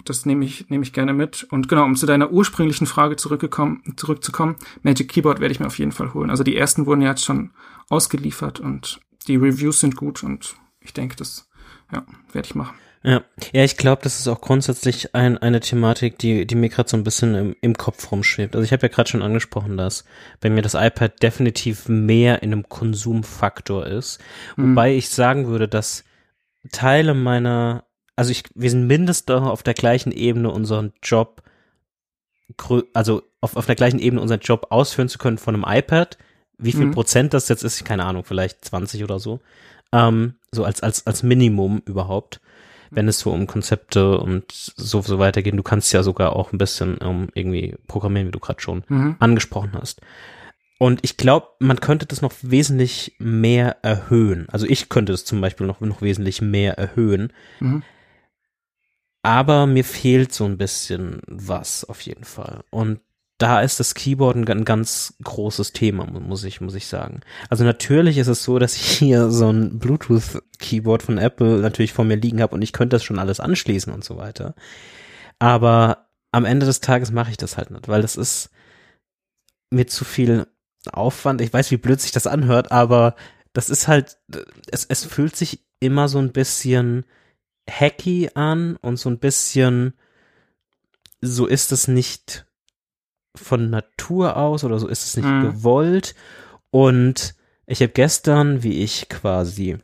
[0.05, 1.45] das nehme ich, nehme ich gerne mit.
[1.51, 5.79] Und genau, um zu deiner ursprünglichen Frage zurückgekommen, zurückzukommen, Magic Keyboard werde ich mir auf
[5.79, 6.29] jeden Fall holen.
[6.29, 7.51] Also die ersten wurden ja jetzt schon
[7.89, 11.48] ausgeliefert und die Reviews sind gut und ich denke, das
[11.91, 12.75] ja, werde ich machen.
[13.01, 13.23] Ja,
[13.53, 16.97] ja, ich glaube, das ist auch grundsätzlich ein, eine Thematik, die, die mir gerade so
[16.97, 18.55] ein bisschen im, im Kopf rumschwebt.
[18.55, 20.03] Also ich habe ja gerade schon angesprochen, dass
[20.41, 24.19] bei mir das iPad definitiv mehr in einem Konsumfaktor ist.
[24.57, 24.71] Mhm.
[24.71, 26.03] Wobei ich sagen würde, dass
[26.73, 27.85] Teile meiner,
[28.17, 31.41] also ich, wir sind mindestens auf der gleichen Ebene unseren Job,
[32.93, 36.17] also auf, auf der gleichen Ebene unseren Job ausführen zu können von einem iPad.
[36.57, 36.91] Wie viel mhm.
[36.91, 39.39] Prozent das jetzt ist, keine Ahnung, vielleicht 20 oder so.
[39.93, 42.41] Ähm, so als, als, als Minimum überhaupt,
[42.91, 45.57] wenn es so um Konzepte und so, so weitergeht.
[45.57, 49.15] Du kannst ja sogar auch ein bisschen um, irgendwie programmieren, wie du gerade schon mhm.
[49.19, 50.01] angesprochen hast.
[50.79, 54.47] Und ich glaube, man könnte das noch wesentlich mehr erhöhen.
[54.49, 57.33] Also ich könnte es zum Beispiel noch, noch wesentlich mehr erhöhen.
[57.59, 57.83] Mhm.
[59.21, 62.63] Aber mir fehlt so ein bisschen was auf jeden Fall.
[62.69, 63.01] Und
[63.39, 67.21] da ist das Keyboard ein, ein, ganz großes Thema, muss ich, muss ich sagen.
[67.49, 72.03] Also natürlich ist es so, dass ich hier so ein Bluetooth-Keyboard von Apple natürlich vor
[72.03, 74.55] mir liegen habe und ich könnte das schon alles anschließen und so weiter.
[75.39, 78.49] Aber am Ende des Tages mache ich das halt nicht, weil das ist
[79.71, 80.47] mir zu viel
[80.91, 81.39] Aufwand.
[81.39, 83.15] Ich weiß, wie blöd sich das anhört, aber
[83.53, 84.17] das ist halt,
[84.69, 87.05] es, es fühlt sich immer so ein bisschen
[87.69, 89.93] hacky an und so ein bisschen,
[91.21, 92.45] so ist es nicht
[93.35, 95.41] von Natur aus oder so ist es nicht mhm.
[95.41, 96.15] gewollt.
[96.71, 99.77] Und ich habe gestern, wie ich quasi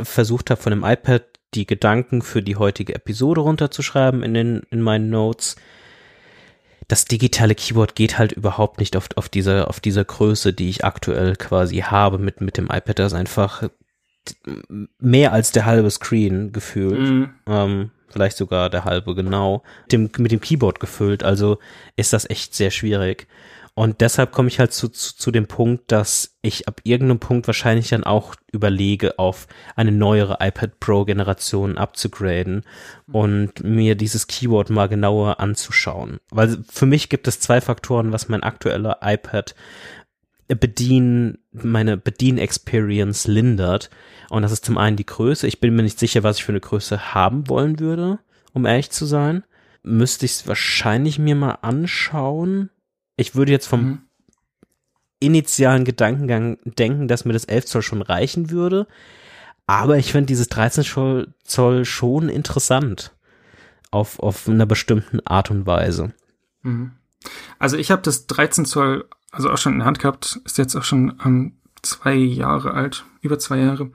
[0.00, 4.82] versucht habe, von dem iPad die Gedanken für die heutige Episode runterzuschreiben in den in
[4.82, 5.56] meinen Notes.
[6.88, 10.84] Das digitale Keyboard geht halt überhaupt nicht auf, auf dieser auf dieser Größe, die ich
[10.84, 12.98] aktuell quasi habe mit mit dem iPad.
[12.98, 13.68] Das ist einfach
[14.98, 17.00] mehr als der halbe Screen gefühlt.
[17.00, 17.30] Mhm.
[17.46, 21.22] Ähm, vielleicht sogar der halbe genau, dem, mit dem Keyboard gefüllt.
[21.22, 21.58] Also
[21.96, 23.26] ist das echt sehr schwierig.
[23.78, 27.46] Und deshalb komme ich halt zu, zu, zu dem Punkt, dass ich ab irgendeinem Punkt
[27.46, 32.64] wahrscheinlich dann auch überlege, auf eine neuere iPad Pro Generation abzugraden
[33.06, 36.18] und mir dieses Keyboard mal genauer anzuschauen.
[36.32, 39.54] Weil für mich gibt es zwei Faktoren, was mein aktueller iPad
[40.56, 43.90] Bedien, meine Bedien-Experience lindert.
[44.30, 45.46] Und das ist zum einen die Größe.
[45.46, 48.18] Ich bin mir nicht sicher, was ich für eine Größe haben wollen würde,
[48.52, 49.44] um ehrlich zu sein.
[49.82, 52.70] Müsste ich es wahrscheinlich mir mal anschauen.
[53.16, 54.02] Ich würde jetzt vom mhm.
[55.20, 58.86] initialen Gedankengang denken, dass mir das 11 Zoll schon reichen würde.
[59.66, 60.84] Aber ich finde dieses 13
[61.44, 63.14] Zoll schon interessant.
[63.90, 66.12] Auf, auf einer bestimmten Art und Weise.
[66.62, 66.92] Mhm.
[67.58, 70.76] Also ich habe das 13 Zoll also auch schon in der Hand gehabt, ist jetzt
[70.76, 73.90] auch schon ähm, zwei Jahre alt, über zwei Jahre.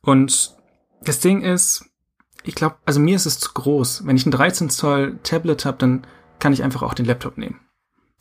[0.00, 0.54] Und
[1.02, 1.84] das Ding ist,
[2.44, 4.06] ich glaube, also mir ist es zu groß.
[4.06, 6.06] Wenn ich ein 13 Zoll Tablet habe, dann
[6.38, 7.60] kann ich einfach auch den Laptop nehmen.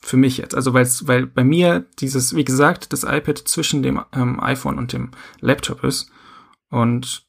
[0.02, 0.56] Für mich jetzt.
[0.56, 4.94] Also weil's, weil bei mir dieses, wie gesagt, das iPad zwischen dem ähm, iPhone und
[4.94, 6.12] dem Laptop ist.
[6.70, 7.26] Und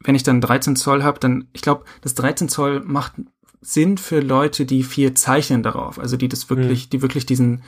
[0.00, 3.14] wenn ich dann 13 Zoll habe, dann, ich glaube, das 13 Zoll macht
[3.60, 5.98] Sinn für Leute, die viel zeichnen darauf.
[5.98, 6.90] Also die das wirklich, mhm.
[6.90, 7.62] die wirklich diesen,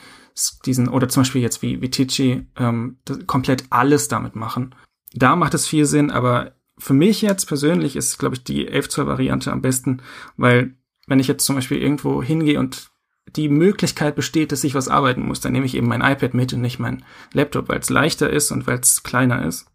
[0.64, 4.75] diesen, oder zum Beispiel jetzt wie, wie Ticci, ähm, komplett alles damit machen.
[5.12, 8.88] Da macht es viel Sinn, aber für mich jetzt persönlich ist, glaube ich, die 11
[8.88, 10.03] Zoll Variante am besten,
[10.37, 12.90] weil wenn ich jetzt zum Beispiel irgendwo hingehe und
[13.37, 16.53] die Möglichkeit besteht, dass ich was arbeiten muss, dann nehme ich eben mein iPad mit
[16.53, 19.66] und nicht mein Laptop, weil es leichter ist und weil es kleiner ist.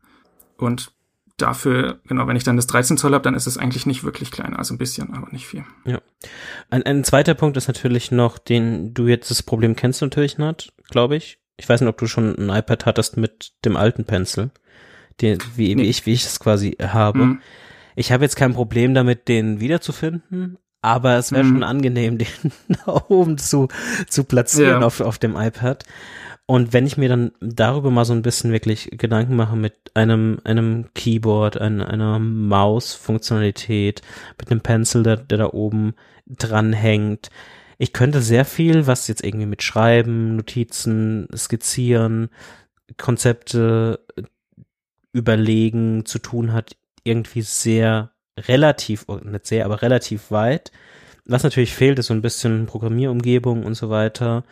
[0.57, 0.91] Und
[1.41, 4.31] dafür, genau, wenn ich dann das 13 Zoll habe, dann ist es eigentlich nicht wirklich
[4.31, 5.63] kleiner, also ein bisschen, aber nicht viel.
[5.85, 5.99] Ja.
[6.69, 10.73] Ein, ein zweiter Punkt ist natürlich noch, den du jetzt das Problem kennst natürlich nicht,
[10.89, 11.39] glaube ich.
[11.57, 14.51] Ich weiß nicht, ob du schon ein iPad hattest mit dem alten Pencil,
[15.21, 15.83] den, wie, nee.
[15.83, 17.19] wie ich, wie ich das quasi habe.
[17.19, 17.41] Mhm.
[17.95, 21.49] Ich habe jetzt kein Problem damit, den wiederzufinden, aber es wäre mhm.
[21.49, 22.27] schon angenehm, den
[22.85, 23.67] da oben zu,
[24.07, 24.87] zu platzieren ja.
[24.87, 25.83] auf, auf dem iPad.
[26.49, 30.39] Und wenn ich mir dann darüber mal so ein bisschen wirklich Gedanken mache mit einem,
[30.45, 34.01] einem Keyboard, ein, einer Maus-Funktionalität,
[34.39, 35.93] mit einem Pencil, der, der da oben
[36.25, 37.29] dran hängt,
[37.77, 42.29] ich könnte sehr viel, was jetzt irgendwie mit Schreiben, Notizen, Skizzieren,
[42.97, 43.99] Konzepte
[45.13, 48.09] überlegen zu tun hat, irgendwie sehr
[48.39, 50.71] relativ, oh, nicht sehr, aber relativ weit.
[51.25, 54.43] Was natürlich fehlt, ist so ein bisschen Programmierumgebung und so weiter.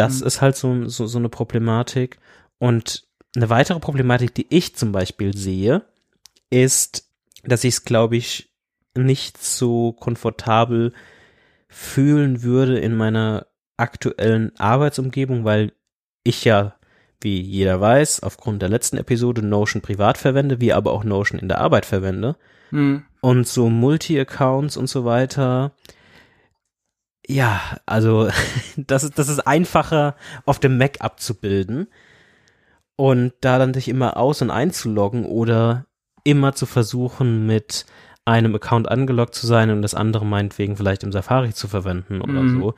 [0.00, 0.26] Das mhm.
[0.28, 2.18] ist halt so, so, so eine Problematik.
[2.58, 5.82] Und eine weitere Problematik, die ich zum Beispiel sehe,
[6.48, 7.06] ist,
[7.44, 8.50] dass ich es, glaube ich,
[8.96, 10.94] nicht so komfortabel
[11.68, 15.72] fühlen würde in meiner aktuellen Arbeitsumgebung, weil
[16.24, 16.76] ich ja,
[17.20, 21.48] wie jeder weiß, aufgrund der letzten Episode Notion privat verwende, wie aber auch Notion in
[21.48, 22.36] der Arbeit verwende.
[22.70, 23.02] Hm.
[23.20, 25.72] Und so Multi-Accounts und so weiter.
[27.30, 28.28] Ja, also
[28.76, 30.16] das ist, das ist einfacher
[30.46, 31.86] auf dem Mac abzubilden
[32.96, 35.86] und da dann sich immer aus- und einzuloggen oder
[36.24, 37.86] immer zu versuchen mit
[38.24, 42.42] einem Account angeloggt zu sein und das andere meinetwegen vielleicht im Safari zu verwenden oder
[42.42, 42.60] mhm.
[42.60, 42.74] so,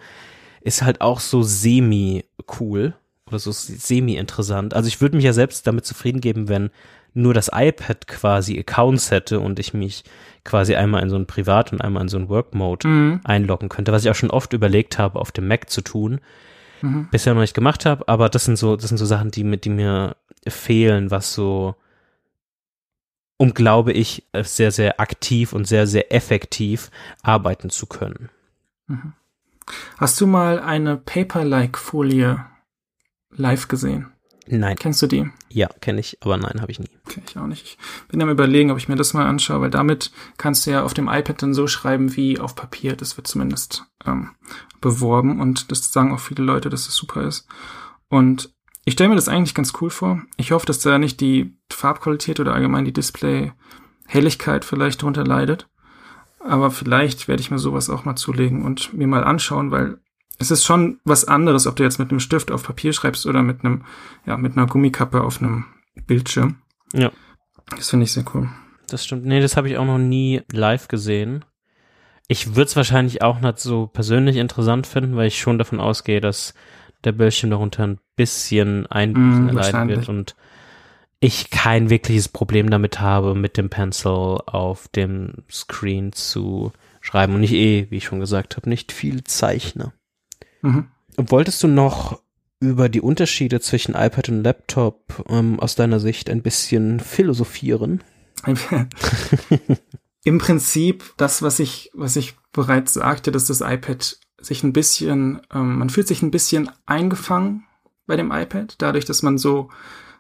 [0.61, 2.25] ist halt auch so semi
[2.61, 2.95] cool
[3.27, 4.75] oder so semi interessant.
[4.75, 6.71] Also ich würde mich ja selbst damit zufrieden geben, wenn
[7.15, 10.05] nur das iPad quasi Accounts hätte und ich mich
[10.45, 13.21] quasi einmal in so ein Privat- und einmal in so ein Work-Mode mhm.
[13.25, 16.21] einloggen könnte, was ich auch schon oft überlegt habe, auf dem Mac zu tun.
[16.81, 17.09] Mhm.
[17.11, 19.65] Bisher noch nicht gemacht habe, aber das sind so, das sind so Sachen, die mit,
[19.65, 21.77] die mir fehlen, was so
[23.37, 26.91] um, glaube ich, sehr, sehr aktiv und sehr, sehr effektiv
[27.23, 28.29] arbeiten zu können.
[28.87, 29.15] Mhm.
[29.99, 32.45] Hast du mal eine Paper-like-Folie
[33.31, 34.12] live gesehen?
[34.47, 34.77] Nein.
[34.77, 35.31] Kennst du die?
[35.49, 36.91] Ja, kenne ich, aber nein, habe ich nie.
[37.09, 37.65] Kenne ich auch nicht.
[37.65, 37.79] Ich
[38.09, 40.95] bin am überlegen, ob ich mir das mal anschaue, weil damit kannst du ja auf
[40.95, 42.97] dem iPad dann so schreiben wie auf Papier.
[42.97, 44.31] Das wird zumindest ähm,
[44.81, 47.47] beworben und das sagen auch viele Leute, dass das super ist.
[48.09, 48.53] Und
[48.85, 50.23] ich stelle mir das eigentlich ganz cool vor.
[50.37, 55.69] Ich hoffe, dass da nicht die Farbqualität oder allgemein die Display-Helligkeit vielleicht drunter leidet.
[56.41, 59.99] Aber vielleicht werde ich mir sowas auch mal zulegen und mir mal anschauen, weil
[60.43, 63.43] es ist schon was anderes, ob du jetzt mit einem Stift auf Papier schreibst oder
[63.43, 63.85] mit einem,
[64.27, 65.65] ja, mit einer Gummikappe auf einem
[66.07, 66.57] Bildschirm.
[66.93, 67.11] Ja.
[67.71, 68.51] Das finde ich sehr cool.
[68.89, 69.25] Das stimmt.
[69.25, 71.45] Nee, das habe ich auch noch nie live gesehen.
[72.29, 76.21] Ich würde es wahrscheinlich auch nicht so persönlich interessant finden, weil ich schon davon ausgehe,
[76.21, 76.55] dass
[77.05, 80.37] der Bildschirm darunter ein bisschen Einbußen mm, erleiden wird und
[81.21, 87.43] ich kein wirkliches Problem damit habe, mit dem Pencil auf dem Screen zu schreiben und
[87.43, 89.93] ich eh, wie ich schon gesagt habe, nicht viel zeichne.
[90.63, 90.87] Mhm.
[91.17, 92.21] Wolltest du noch
[92.61, 98.03] über die Unterschiede zwischen iPad und Laptop ähm, aus deiner Sicht ein bisschen philosophieren?
[100.25, 105.43] Im Prinzip das, was ich, was ich bereits sagte, dass das iPad sich ein bisschen,
[105.53, 107.65] ähm, man fühlt sich ein bisschen eingefangen
[108.07, 109.71] bei dem iPad, dadurch, dass man so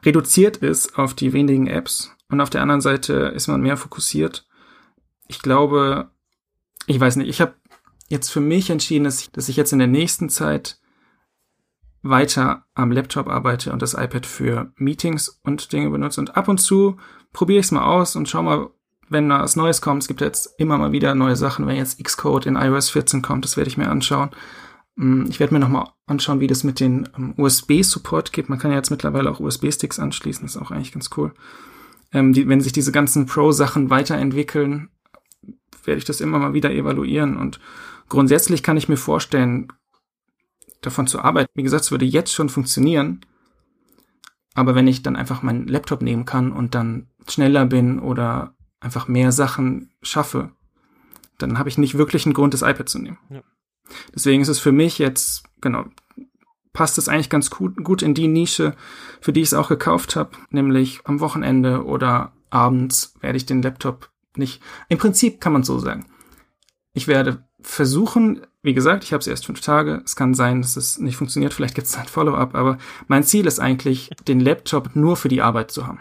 [0.05, 4.47] reduziert ist auf die wenigen Apps und auf der anderen Seite ist man mehr fokussiert.
[5.29, 6.11] Ich glaube,
[6.87, 7.55] ich weiß nicht, ich habe
[8.13, 10.79] jetzt für mich entschieden, dass ich, dass ich jetzt in der nächsten Zeit
[12.03, 16.21] weiter am Laptop arbeite und das iPad für Meetings und Dinge benutze.
[16.21, 16.99] Und ab und zu
[17.33, 18.71] probiere ich es mal aus und schau mal,
[19.09, 20.03] wenn da was Neues kommt.
[20.03, 21.67] Es gibt jetzt immer mal wieder neue Sachen.
[21.67, 24.31] Wenn jetzt Xcode in iOS 14 kommt, das werde ich mir anschauen.
[24.97, 28.49] Mm, ich werde mir nochmal anschauen, wie das mit den ähm, USB-Support geht.
[28.49, 30.45] Man kann ja jetzt mittlerweile auch USB-Sticks anschließen.
[30.45, 31.33] Das ist auch eigentlich ganz cool.
[32.13, 34.91] Ähm, die, wenn sich diese ganzen Pro-Sachen weiterentwickeln,
[35.85, 37.37] werde ich das immer mal wieder evaluieren.
[37.37, 37.61] Und
[38.13, 39.73] grundsätzlich kann ich mir vorstellen,
[40.83, 41.51] davon zu arbeiten.
[41.55, 43.25] Wie gesagt, es würde jetzt schon funktionieren.
[44.55, 49.09] Aber wenn ich dann einfach meinen Laptop nehmen kann und dann schneller bin oder einfach
[49.09, 50.53] mehr Sachen schaffe,
[51.39, 53.19] dann habe ich nicht wirklich einen Grund, das iPad zu nehmen.
[53.31, 53.43] Ja.
[54.15, 55.87] Deswegen ist es für mich jetzt, genau,
[56.75, 58.77] passt es eigentlich ganz gut, gut in die Nische,
[59.23, 63.63] für die ich es auch gekauft habe, nämlich am Wochenende oder abends werde ich den
[63.63, 64.63] Laptop nicht.
[64.91, 66.05] Im Prinzip kann man so sagen.
[66.93, 70.03] Ich werde versuchen, wie gesagt, ich habe es erst fünf Tage.
[70.05, 71.53] Es kann sein, dass es nicht funktioniert.
[71.53, 75.43] Vielleicht gibt es ein Follow-up, aber mein Ziel ist eigentlich, den Laptop nur für die
[75.43, 76.01] Arbeit zu haben.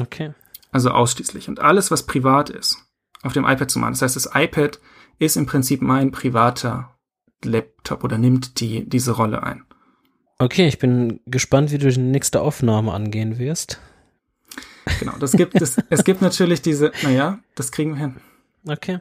[0.00, 0.32] Okay.
[0.72, 1.48] Also ausschließlich.
[1.48, 2.78] Und alles, was privat ist,
[3.22, 3.92] auf dem iPad zu machen.
[3.92, 4.78] Das heißt, das iPad
[5.18, 6.94] ist im Prinzip mein privater
[7.44, 9.64] Laptop oder nimmt die, diese Rolle ein.
[10.38, 13.78] Okay, ich bin gespannt, wie du die nächste Aufnahme angehen wirst.
[14.98, 15.76] Genau, das gibt es.
[15.90, 18.16] es gibt natürlich diese, naja, das kriegen wir hin.
[18.66, 19.00] Okay.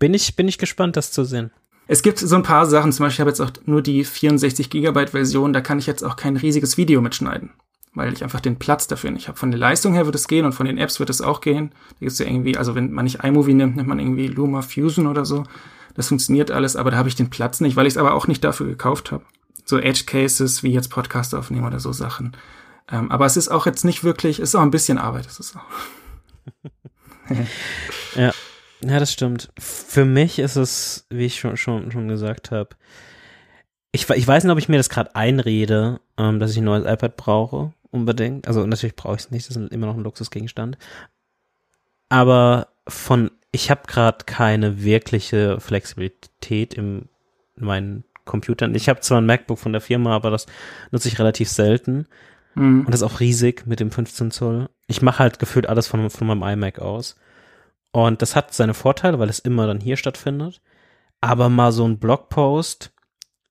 [0.00, 1.52] Bin ich, bin ich gespannt, das zu sehen.
[1.86, 4.68] Es gibt so ein paar Sachen, zum Beispiel habe ich jetzt auch nur die 64
[4.70, 7.50] Gigabyte Version, da kann ich jetzt auch kein riesiges Video mitschneiden
[7.94, 9.38] weil ich einfach den Platz dafür nicht habe.
[9.38, 11.70] Von der Leistung her wird es gehen und von den Apps wird es auch gehen.
[11.70, 14.62] Da gibt es ja irgendwie, also wenn man nicht iMovie nimmt, nimmt man irgendwie Luma
[14.62, 15.44] Fusion oder so.
[15.94, 18.28] Das funktioniert alles, aber da habe ich den Platz nicht, weil ich es aber auch
[18.28, 19.24] nicht dafür gekauft habe.
[19.64, 22.36] So Edge Cases wie jetzt Podcast aufnehmen oder so Sachen.
[22.90, 25.40] Ähm, aber es ist auch jetzt nicht wirklich, es ist auch ein bisschen Arbeit, ist
[25.40, 25.60] es auch.
[28.14, 28.32] ja.
[28.82, 29.50] Ja, das stimmt.
[29.58, 32.70] Für mich ist es, wie ich schon, schon, schon gesagt habe,
[33.92, 36.84] ich, ich weiß nicht, ob ich mir das gerade einrede, ähm, dass ich ein neues
[36.84, 38.46] iPad brauche unbedingt.
[38.46, 40.78] Also natürlich brauche ich es nicht, das ist immer noch ein Luxusgegenstand.
[42.08, 47.08] aber von, ich habe gerade keine wirkliche Flexibilität im,
[47.56, 48.74] in meinen Computern.
[48.74, 50.46] Ich habe zwar ein MacBook von der Firma, aber das
[50.90, 52.06] nutze ich relativ selten.
[52.54, 52.80] Mhm.
[52.80, 54.68] Und das ist auch riesig mit dem 15 Zoll.
[54.86, 57.16] Ich mache halt gefühlt alles von, von meinem iMac aus.
[57.92, 60.60] Und das hat seine Vorteile, weil es immer dann hier stattfindet.
[61.20, 62.92] Aber mal so ein Blogpost,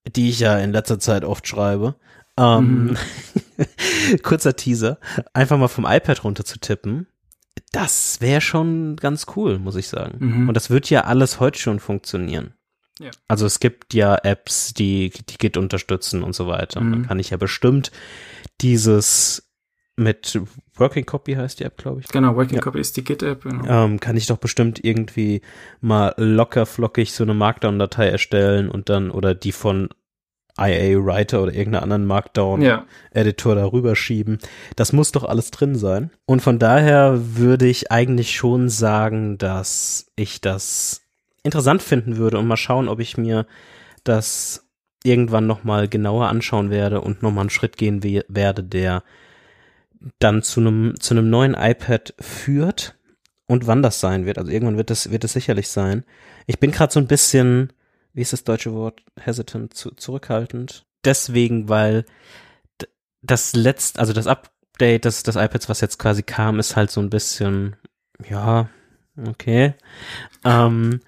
[0.08, 1.96] die ich ja in letzter Zeit oft schreibe,
[2.38, 2.98] ähm,
[3.58, 4.18] mhm.
[4.24, 4.98] kurzer Teaser,
[5.34, 7.08] einfach mal vom iPad runter zu tippen,
[7.72, 10.18] das wäre schon ganz cool, muss ich sagen.
[10.20, 10.48] Mhm.
[10.48, 12.54] Und das wird ja alles heute schon funktionieren.
[13.00, 13.12] Ja.
[13.28, 16.82] Also es gibt ja Apps, die, die Git unterstützen und so weiter.
[16.82, 16.92] Mhm.
[16.92, 17.92] Dann kann ich ja bestimmt
[18.62, 19.49] dieses
[20.00, 20.40] mit
[20.76, 22.08] Working Copy heißt die App, glaube ich.
[22.08, 22.62] Genau, Working ja.
[22.62, 23.44] Copy ist die Git-App.
[23.44, 23.86] Genau.
[23.86, 25.42] Ähm, kann ich doch bestimmt irgendwie
[25.82, 29.90] mal locker flockig so eine Markdown-Datei erstellen und dann oder die von
[30.58, 33.62] IA Writer oder irgendeiner anderen Markdown-Editor ja.
[33.62, 34.40] darüber schieben.
[34.76, 36.12] Das muss doch alles drin sein.
[36.26, 41.02] Und von daher würde ich eigentlich schon sagen, dass ich das
[41.44, 43.46] interessant finden würde und mal schauen, ob ich mir
[44.04, 44.68] das
[45.04, 49.04] irgendwann nochmal genauer anschauen werde und nochmal einen Schritt gehen we werde, der
[50.20, 52.96] dann zu einem zu einem neuen iPad führt
[53.48, 54.38] und wann das sein wird.
[54.38, 56.04] Also irgendwann wird das wird es sicherlich sein.
[56.48, 57.74] Ich bin gerade so ein bisschen
[58.14, 60.86] wie ist das deutsche Wort, hesitant, zu, zurückhaltend.
[61.04, 62.06] Deswegen, weil
[63.22, 67.02] das letzte, also das Update des, des iPads, was jetzt quasi kam, ist halt so
[67.02, 67.76] ein bisschen,
[68.28, 68.70] ja,
[69.26, 69.74] okay.
[70.44, 71.02] Ähm,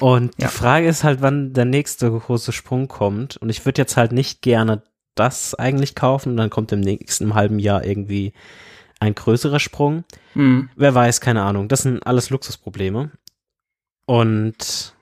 [0.00, 0.48] und ja.
[0.48, 3.36] die Frage ist halt, wann der nächste große Sprung kommt.
[3.36, 4.82] Und ich würde jetzt halt nicht gerne
[5.20, 6.30] das eigentlich kaufen.
[6.30, 8.32] Und dann kommt im nächsten halben Jahr irgendwie
[8.98, 10.04] ein größerer Sprung.
[10.34, 10.70] Mhm.
[10.74, 11.68] Wer weiß, keine Ahnung.
[11.68, 13.12] Das sind alles Luxusprobleme.
[14.06, 14.94] Und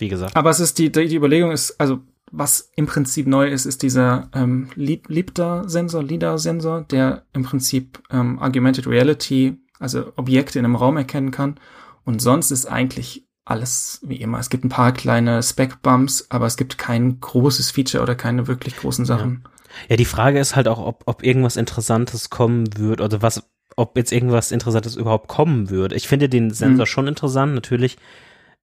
[0.00, 0.36] wie gesagt.
[0.36, 2.00] Aber es ist die, die Überlegung ist, also
[2.32, 8.86] was im Prinzip neu ist, ist dieser ähm, LIDAR-Sensor, LIDAR-Sensor, der im Prinzip ähm, Augmented
[8.86, 11.58] Reality, also Objekte in einem Raum erkennen kann.
[12.04, 14.38] Und sonst ist eigentlich alles wie immer.
[14.38, 18.76] Es gibt ein paar kleine Spec-Bumps, aber es gibt kein großes Feature oder keine wirklich
[18.76, 19.44] großen Sachen.
[19.44, 19.50] Ja.
[19.90, 23.42] ja, die Frage ist halt auch, ob, ob irgendwas Interessantes kommen wird oder was,
[23.76, 25.96] ob jetzt irgendwas Interessantes überhaupt kommen würde.
[25.96, 26.90] Ich finde den Sensor hm.
[26.90, 27.96] schon interessant, natürlich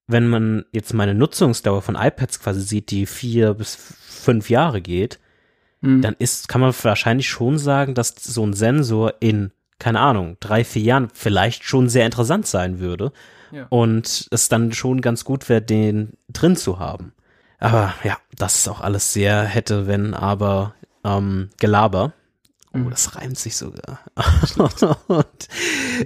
[0.07, 5.19] wenn man jetzt meine Nutzungsdauer von iPads quasi sieht, die vier bis fünf Jahre geht,
[5.81, 6.01] mhm.
[6.01, 10.63] dann ist, kann man wahrscheinlich schon sagen, dass so ein Sensor in, keine Ahnung, drei,
[10.63, 13.11] vier Jahren vielleicht schon sehr interessant sein würde.
[13.51, 13.67] Ja.
[13.69, 17.13] Und es dann schon ganz gut wäre, den drin zu haben.
[17.59, 22.13] Aber ja, das ist auch alles sehr hätte, wenn, aber ähm, Gelaber.
[22.73, 22.89] Oh, mhm.
[22.89, 23.99] das reimt sich sogar.
[25.07, 25.47] und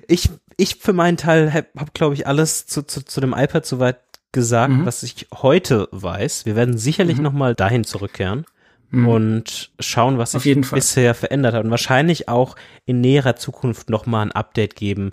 [0.07, 0.29] ich
[0.61, 3.99] ich für meinen Teil habe, hab, glaube ich, alles zu, zu, zu dem iPad soweit
[4.31, 4.85] gesagt, mhm.
[4.85, 6.45] was ich heute weiß.
[6.45, 7.23] Wir werden sicherlich mhm.
[7.23, 8.45] noch mal dahin zurückkehren
[8.91, 9.07] mhm.
[9.07, 14.21] und schauen, was sich bisher verändert hat und wahrscheinlich auch in näherer Zukunft noch mal
[14.21, 15.11] ein Update geben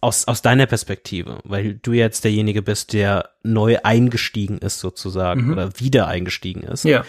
[0.00, 5.52] aus, aus deiner Perspektive, weil du jetzt derjenige bist, der neu eingestiegen ist sozusagen mhm.
[5.52, 6.84] oder wieder eingestiegen ist.
[6.84, 7.04] Ja.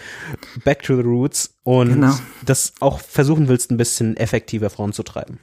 [0.64, 2.14] Back to the roots und genau.
[2.44, 5.38] das auch versuchen willst, ein bisschen effektiver voranzutreiben.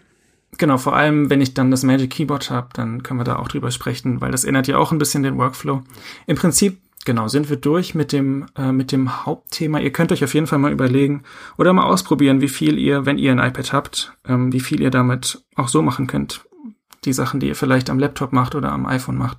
[0.57, 3.47] Genau, vor allem, wenn ich dann das Magic Keyboard habe, dann können wir da auch
[3.47, 5.83] drüber sprechen, weil das ändert ja auch ein bisschen den Workflow.
[6.25, 9.79] Im Prinzip, genau, sind wir durch mit dem, äh, mit dem Hauptthema.
[9.79, 11.23] Ihr könnt euch auf jeden Fall mal überlegen
[11.57, 14.91] oder mal ausprobieren, wie viel ihr, wenn ihr ein iPad habt, ähm, wie viel ihr
[14.91, 16.45] damit auch so machen könnt.
[17.05, 19.37] Die Sachen, die ihr vielleicht am Laptop macht oder am iPhone macht.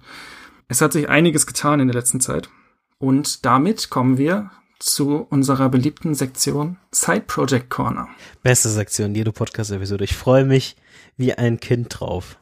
[0.69, 2.51] Es hat sich einiges getan in der letzten Zeit.
[2.99, 8.09] Und damit kommen wir zu unserer beliebten Sektion Side Project Corner.
[8.43, 10.05] Beste Sektion, jede Podcast-Episode.
[10.05, 10.77] Ich freue mich
[11.17, 12.39] wie ein Kind drauf.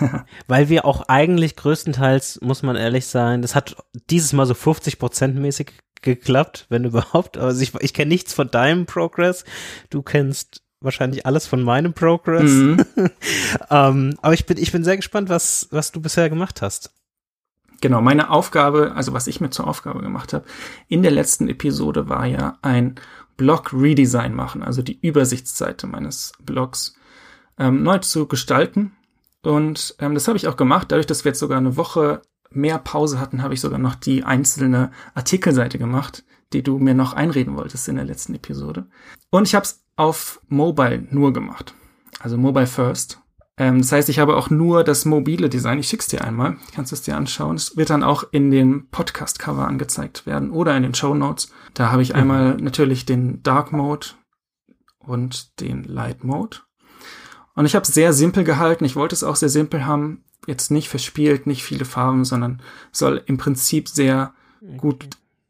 [0.46, 3.76] Weil wir auch eigentlich größtenteils, muss man ehrlich sein, das hat
[4.08, 7.36] dieses Mal so 50 Prozent mäßig geklappt, wenn überhaupt.
[7.36, 9.44] Also ich, ich kenne nichts von deinem Progress.
[9.90, 12.50] Du kennst wahrscheinlich alles von meinem Progress.
[12.50, 12.84] Mhm.
[13.70, 16.90] ähm, aber ich bin, ich bin sehr gespannt, was, was du bisher gemacht hast.
[17.82, 20.46] Genau, meine Aufgabe, also was ich mir zur Aufgabe gemacht habe,
[20.88, 22.94] in der letzten Episode war ja ein
[23.36, 26.96] Blog-Redesign machen, also die Übersichtsseite meines Blogs
[27.58, 28.92] ähm, neu zu gestalten.
[29.42, 30.90] Und ähm, das habe ich auch gemacht.
[30.90, 34.24] Dadurch, dass wir jetzt sogar eine Woche mehr Pause hatten, habe ich sogar noch die
[34.24, 38.86] einzelne Artikelseite gemacht, die du mir noch einreden wolltest in der letzten Episode.
[39.30, 41.74] Und ich habe es auf Mobile nur gemacht.
[42.20, 43.20] Also Mobile First.
[43.58, 45.78] Ähm, das heißt, ich habe auch nur das mobile Design.
[45.78, 46.56] Ich schick's dir einmal.
[46.74, 47.56] Kannst es dir anschauen.
[47.56, 51.50] Es wird dann auch in dem Podcast-Cover angezeigt werden oder in den Show Notes.
[51.74, 52.16] Da habe ich mhm.
[52.16, 54.08] einmal natürlich den Dark Mode
[54.98, 56.58] und den Light Mode.
[57.54, 58.84] Und ich habe es sehr simpel gehalten.
[58.84, 60.24] Ich wollte es auch sehr simpel haben.
[60.46, 62.60] Jetzt nicht verspielt, nicht viele Farben, sondern
[62.92, 64.34] soll im Prinzip sehr
[64.76, 65.08] gut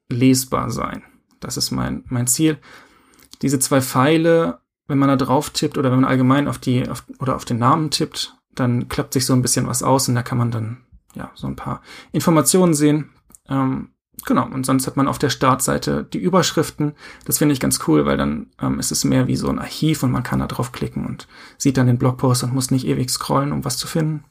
[0.09, 1.03] lesbar sein.
[1.41, 2.59] Das ist mein, mein Ziel.
[3.43, 7.05] Diese zwei Pfeile, wenn man da drauf tippt oder wenn man allgemein auf die auf,
[7.18, 10.22] oder auf den Namen tippt, dann klappt sich so ein bisschen was aus und da
[10.22, 10.78] kann man dann
[11.14, 11.82] ja so ein paar
[12.12, 13.11] Informationen sehen.
[13.49, 13.91] Ähm,
[14.24, 16.95] genau, und sonst hat man auf der Startseite die Überschriften.
[17.24, 20.03] Das finde ich ganz cool, weil dann ähm, ist es mehr wie so ein Archiv
[20.03, 21.26] und man kann da draufklicken und
[21.59, 24.24] sieht dann den Blogpost und muss nicht ewig scrollen, um was zu finden.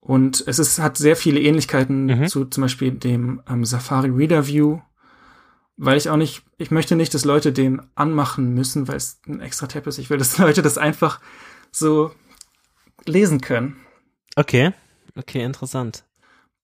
[0.00, 2.28] Und es ist, hat sehr viele Ähnlichkeiten mhm.
[2.28, 4.78] zu zum Beispiel dem ähm, Safari Reader View,
[5.78, 9.40] weil ich auch nicht, ich möchte nicht, dass Leute den anmachen müssen, weil es ein
[9.40, 9.98] extra Tab ist.
[9.98, 11.20] Ich will, dass Leute das einfach
[11.70, 12.12] so
[13.06, 13.76] lesen können.
[14.36, 14.72] Okay,
[15.16, 16.04] okay, interessant.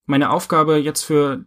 [0.07, 1.45] Meine Aufgabe jetzt für,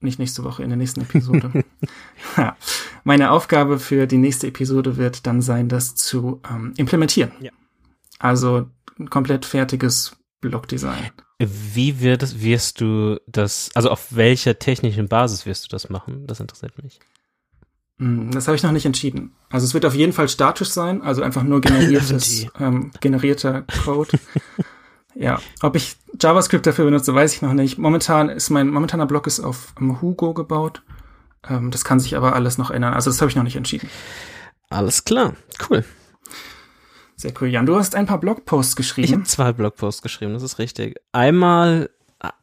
[0.00, 1.64] nicht nächste Woche, in der nächsten Episode.
[2.36, 2.56] ja,
[3.04, 7.32] meine Aufgabe für die nächste Episode wird dann sein, das zu ähm, implementieren.
[7.40, 7.50] Ja.
[8.18, 11.10] Also ein komplett fertiges Blogdesign.
[11.38, 16.26] Wie wird es, wirst du das, also auf welcher technischen Basis wirst du das machen?
[16.26, 16.98] Das interessiert mich.
[17.98, 19.32] Hm, das habe ich noch nicht entschieden.
[19.50, 24.18] Also es wird auf jeden Fall statisch sein, also einfach nur generiertes, ähm, generierter Code.
[25.14, 27.78] ja, ob ich JavaScript dafür benutze, weiß ich noch nicht.
[27.78, 30.82] Momentan ist mein momentaner Blog ist auf um, Hugo gebaut.
[31.48, 32.94] Ähm, das kann sich aber alles noch ändern.
[32.94, 33.88] Also das habe ich noch nicht entschieden.
[34.70, 35.34] Alles klar,
[35.70, 35.84] cool.
[37.18, 37.48] Sehr cool.
[37.48, 39.06] Jan, du hast ein paar Blogposts geschrieben.
[39.06, 41.00] Ich habe zwei Blogposts geschrieben, das ist richtig.
[41.10, 41.90] Einmal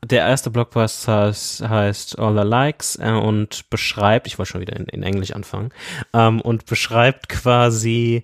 [0.06, 4.76] der erste Blogpost heißt, heißt All the Likes äh, und beschreibt, ich wollte schon wieder
[4.76, 5.72] in, in Englisch anfangen,
[6.14, 8.24] ähm, und beschreibt quasi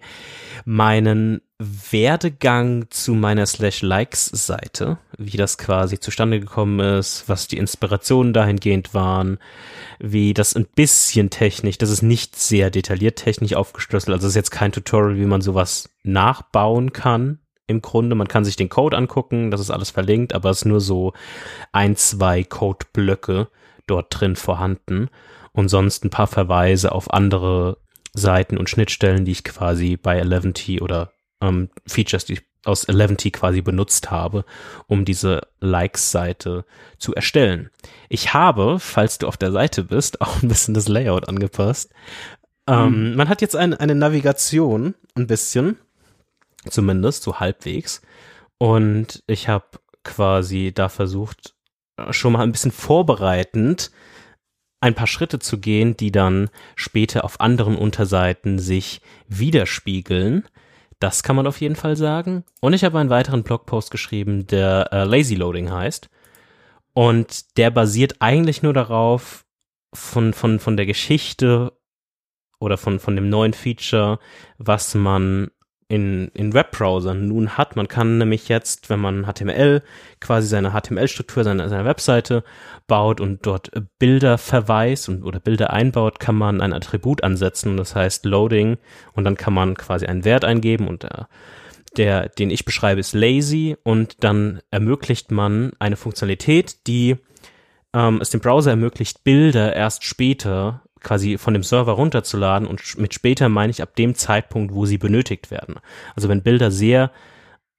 [0.64, 7.58] meinen Werdegang zu meiner Slash Likes Seite, wie das quasi zustande gekommen ist, was die
[7.58, 9.38] Inspirationen dahingehend waren,
[10.00, 14.38] wie das ein bisschen technisch, das ist nicht sehr detailliert technisch aufgeschlüsselt, also es ist
[14.38, 17.40] jetzt kein Tutorial, wie man sowas nachbauen kann,
[17.72, 18.16] im Grunde.
[18.16, 21.14] Man kann sich den Code angucken, das ist alles verlinkt, aber es ist nur so
[21.72, 23.48] ein, zwei Codeblöcke
[23.88, 25.10] dort drin vorhanden
[25.54, 27.78] und sonst ein paar Verweise auf andere
[28.14, 31.12] Seiten und Schnittstellen, die ich quasi bei 11T oder
[31.42, 34.46] ähm, Features, die ich aus 11T quasi benutzt habe,
[34.88, 36.66] um diese Likes-Seite
[36.98, 37.70] zu erstellen.
[38.10, 41.92] Ich habe, falls du auf der Seite bist, auch ein bisschen das Layout angepasst.
[42.68, 43.16] Ähm, mhm.
[43.16, 45.78] Man hat jetzt ein, eine Navigation, ein bisschen,
[46.70, 48.02] zumindest so halbwegs.
[48.58, 49.66] Und ich habe
[50.04, 51.56] quasi da versucht,
[51.98, 53.92] äh, schon mal ein bisschen vorbereitend
[54.84, 60.48] ein paar Schritte zu gehen, die dann später auf anderen Unterseiten sich widerspiegeln.
[61.00, 62.44] Das kann man auf jeden Fall sagen.
[62.62, 66.10] Und ich habe einen weiteren Blogpost geschrieben, der äh, Lazy Loading heißt.
[66.94, 69.46] Und der basiert eigentlich nur darauf,
[69.94, 71.74] von, von, von der Geschichte
[72.60, 74.20] oder von, von dem neuen Feature,
[74.58, 75.52] was man
[75.92, 77.28] in, in Webbrowsern.
[77.28, 77.76] Nun hat.
[77.76, 79.84] Man kann nämlich jetzt, wenn man HTML,
[80.22, 82.46] quasi seine HTML-Struktur seiner, seiner Webseite
[82.88, 87.94] baut und dort Bilder verweist und, oder Bilder einbaut, kann man ein Attribut ansetzen, das
[87.94, 88.78] heißt Loading,
[89.16, 91.28] und dann kann man quasi einen Wert eingeben und der,
[91.98, 93.76] der, den ich beschreibe, ist lazy.
[93.84, 97.18] Und dann ermöglicht man eine Funktionalität, die
[97.94, 103.14] ähm, es dem Browser ermöglicht, Bilder erst später quasi von dem Server runterzuladen und mit
[103.14, 105.76] später meine ich ab dem Zeitpunkt, wo sie benötigt werden.
[106.16, 107.12] Also wenn Bilder sehr,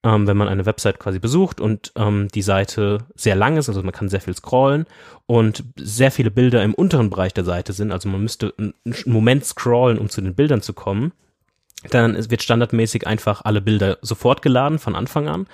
[0.03, 3.83] ähm, wenn man eine Website quasi besucht und ähm, die Seite sehr lang ist, also
[3.83, 4.87] man kann sehr viel scrollen
[5.27, 8.75] und sehr viele Bilder im unteren Bereich der Seite sind, also man müsste einen
[9.07, 11.13] Moment scrollen, um zu den Bildern zu kommen,
[11.91, 15.47] dann wird standardmäßig einfach alle Bilder sofort geladen von Anfang an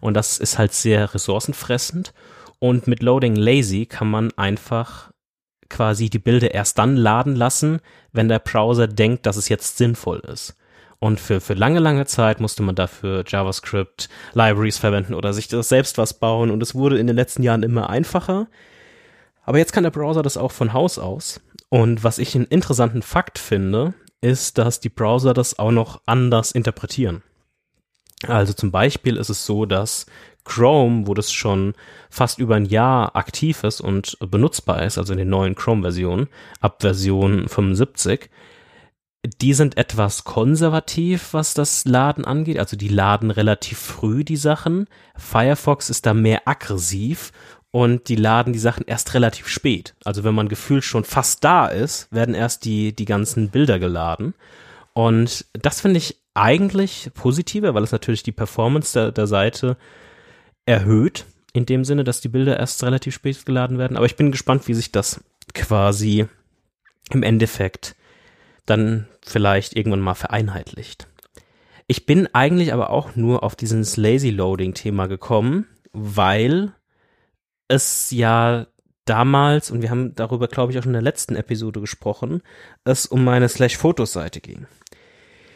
[0.00, 2.12] und das ist halt sehr ressourcenfressend
[2.58, 5.10] und mit Loading Lazy kann man einfach
[5.68, 7.80] quasi die Bilder erst dann laden lassen,
[8.12, 10.56] wenn der Browser denkt, dass es jetzt sinnvoll ist.
[10.98, 15.68] Und für, für lange, lange Zeit musste man dafür JavaScript, Libraries verwenden oder sich das
[15.68, 16.50] selbst was bauen.
[16.50, 18.46] Und es wurde in den letzten Jahren immer einfacher.
[19.42, 21.40] Aber jetzt kann der Browser das auch von Haus aus.
[21.68, 23.92] Und was ich einen interessanten Fakt finde,
[24.22, 27.22] ist, dass die Browser das auch noch anders interpretieren.
[28.26, 30.06] Also zum Beispiel ist es so, dass
[30.44, 31.74] Chrome, wo das schon
[32.10, 36.28] fast über ein Jahr aktiv ist und benutzbar ist, also in den neuen Chrome-Versionen,
[36.60, 38.30] ab Version 75,
[39.40, 42.58] die sind etwas konservativ, was das Laden angeht.
[42.58, 44.86] Also die laden relativ früh die Sachen.
[45.16, 47.32] Firefox ist da mehr aggressiv
[47.70, 49.94] und die laden die Sachen erst relativ spät.
[50.04, 54.34] Also wenn man gefühlt schon fast da ist, werden erst die, die ganzen Bilder geladen.
[54.92, 59.76] Und das finde ich eigentlich positiver, weil es natürlich die Performance der, der Seite
[60.66, 63.96] erhöht, in dem Sinne, dass die Bilder erst relativ spät geladen werden.
[63.96, 65.22] Aber ich bin gespannt, wie sich das
[65.54, 66.26] quasi
[67.10, 67.94] im Endeffekt
[68.66, 71.06] dann vielleicht irgendwann mal vereinheitlicht.
[71.86, 76.72] Ich bin eigentlich aber auch nur auf dieses Lazy Loading Thema gekommen, weil
[77.68, 78.66] es ja
[79.04, 82.42] damals, und wir haben darüber, glaube ich, auch schon in der letzten Episode gesprochen,
[82.84, 84.66] es um meine Slash-Fotos-Seite ging,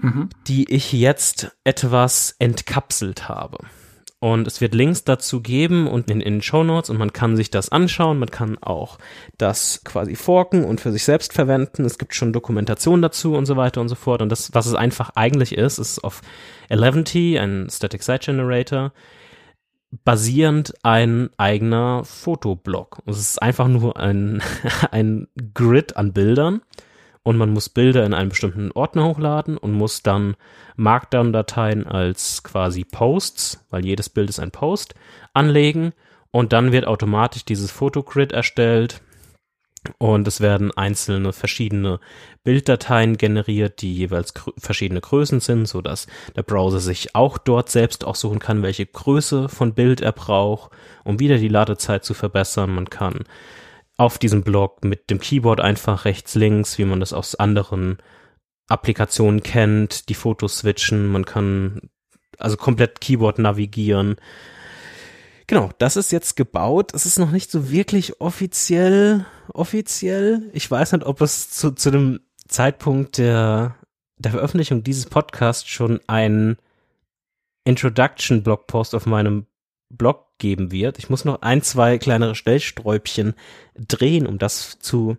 [0.01, 0.29] mhm.
[0.47, 3.59] die ich jetzt etwas entkapselt habe.
[4.21, 7.51] Und es wird Links dazu geben und in, den Show Notes und man kann sich
[7.51, 8.19] das anschauen.
[8.19, 8.99] Man kann auch
[9.37, 11.85] das quasi forken und für sich selbst verwenden.
[11.85, 14.21] Es gibt schon Dokumentation dazu und so weiter und so fort.
[14.21, 16.23] Und das, was es einfach eigentlich ist, ist auf
[16.69, 18.93] 11T, ein Static Site Generator,
[20.05, 22.99] basierend ein eigener Fotoblock.
[23.07, 24.43] Es ist einfach nur ein,
[24.91, 26.63] ein Grid an Bildern
[27.23, 30.37] und man muss Bilder in einen bestimmten Ordner hochladen und muss dann
[30.77, 34.95] Markdown-Dateien als quasi Posts, weil jedes Bild ist ein Post,
[35.35, 35.93] anlegen
[36.31, 39.03] und dann wird automatisch dieses Fotogrid erstellt
[39.99, 42.01] und es werden einzelne verschiedene
[42.45, 46.07] Bilddateien generiert, die jeweils verschiedene Größen sind, so dass
[46.37, 50.73] der Browser sich auch dort selbst aussuchen kann, welche Größe von Bild er braucht,
[51.05, 52.75] um wieder die Ladezeit zu verbessern.
[52.75, 53.25] Man kann
[53.99, 57.99] auf diesem Blog mit dem Keyboard einfach rechts, links, wie man das aus anderen
[58.69, 61.09] Applikationen kennt, die Fotos switchen.
[61.09, 61.81] Man kann
[62.39, 64.17] also komplett Keyboard navigieren.
[65.49, 66.95] Genau, das ist jetzt gebaut.
[66.95, 70.49] Es ist noch nicht so wirklich offiziell, offiziell.
[70.53, 73.75] Ich weiß nicht, ob es zu, zu dem Zeitpunkt der,
[74.19, 76.57] der Veröffentlichung dieses Podcasts schon ein
[77.65, 79.47] Introduction-Blogpost auf meinem
[79.89, 80.99] Blog geben wird.
[80.99, 83.35] Ich muss noch ein, zwei kleinere Stellsträubchen
[83.77, 85.17] drehen, um das zu,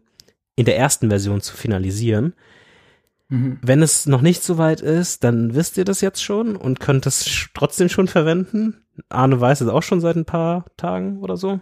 [0.55, 2.33] in der ersten Version zu finalisieren.
[3.29, 3.59] Mhm.
[3.61, 7.05] Wenn es noch nicht so weit ist, dann wisst ihr das jetzt schon und könnt
[7.05, 8.81] es trotzdem schon verwenden.
[9.07, 11.59] Arne weiß es auch schon seit ein paar Tagen oder so.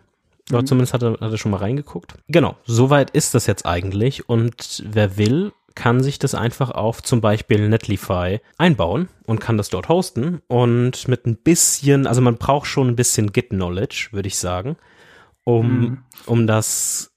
[0.50, 0.66] Oder mhm.
[0.66, 2.16] zumindest hat er, hat er schon mal reingeguckt.
[2.30, 4.30] Genau, soweit ist das jetzt eigentlich.
[4.30, 9.70] Und wer will, kann sich das einfach auf zum Beispiel Netlify einbauen und kann das
[9.70, 10.42] dort hosten.
[10.48, 14.76] Und mit ein bisschen, also man braucht schon ein bisschen Git-Knowledge, würde ich sagen,
[15.44, 16.04] um, mhm.
[16.26, 17.14] um das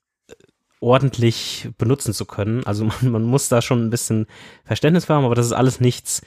[0.79, 2.63] ordentlich benutzen zu können.
[2.67, 4.27] Also man, man muss da schon ein bisschen
[4.65, 6.21] Verständnis haben, aber das ist alles nichts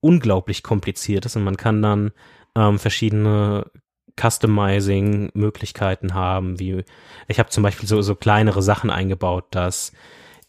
[0.00, 2.12] unglaublich kompliziertes und man kann dann
[2.56, 3.70] ähm, verschiedene
[4.18, 6.82] Customizing-Möglichkeiten haben, wie
[7.28, 9.92] ich habe zum Beispiel so, so kleinere Sachen eingebaut, dass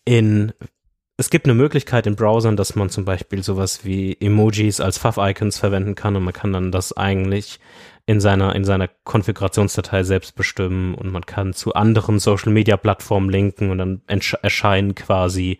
[0.06, 0.54] in
[1.24, 5.58] es gibt eine Möglichkeit in Browsern, dass man zum Beispiel sowas wie Emojis als Fav-Icons
[5.58, 7.62] verwenden kann und man kann dann das eigentlich
[8.06, 13.30] in seiner, in seiner Konfigurationsdatei selbst bestimmen und man kann zu anderen Social Media Plattformen
[13.30, 14.02] linken und dann
[14.42, 15.60] erscheinen quasi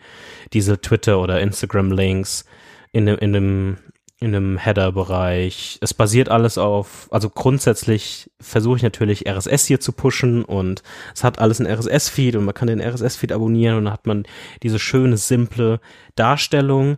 [0.52, 2.44] diese Twitter oder Instagram Links
[2.92, 3.78] in, in einem
[4.24, 5.80] in einem Header-Bereich.
[5.82, 10.82] Es basiert alles auf, also grundsätzlich versuche ich natürlich RSS hier zu pushen und
[11.14, 14.24] es hat alles ein RSS-Feed und man kann den RSS-Feed abonnieren und dann hat man
[14.64, 15.80] diese schöne, simple
[16.16, 16.98] Darstellung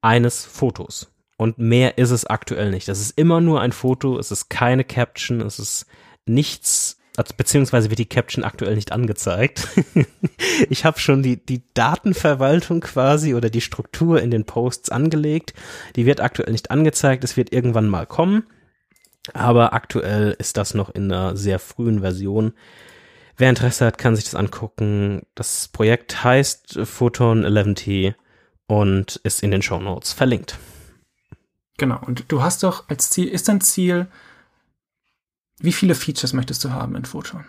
[0.00, 1.12] eines Fotos.
[1.36, 2.86] Und mehr ist es aktuell nicht.
[2.86, 5.86] Das ist immer nur ein Foto, es ist keine Caption, es ist
[6.26, 6.99] nichts
[7.36, 9.68] beziehungsweise wird die Caption aktuell nicht angezeigt.
[10.70, 15.54] ich habe schon die, die Datenverwaltung quasi oder die Struktur in den Posts angelegt.
[15.96, 17.24] Die wird aktuell nicht angezeigt.
[17.24, 18.44] Es wird irgendwann mal kommen.
[19.32, 22.52] Aber aktuell ist das noch in einer sehr frühen Version.
[23.36, 25.22] Wer Interesse hat, kann sich das angucken.
[25.34, 28.14] Das Projekt heißt Photon 11T
[28.66, 30.58] und ist in den Show Notes verlinkt.
[31.78, 31.98] Genau.
[32.06, 34.08] Und du hast doch als Ziel, ist dein Ziel,
[35.60, 37.44] wie viele Features möchtest du haben in Photon?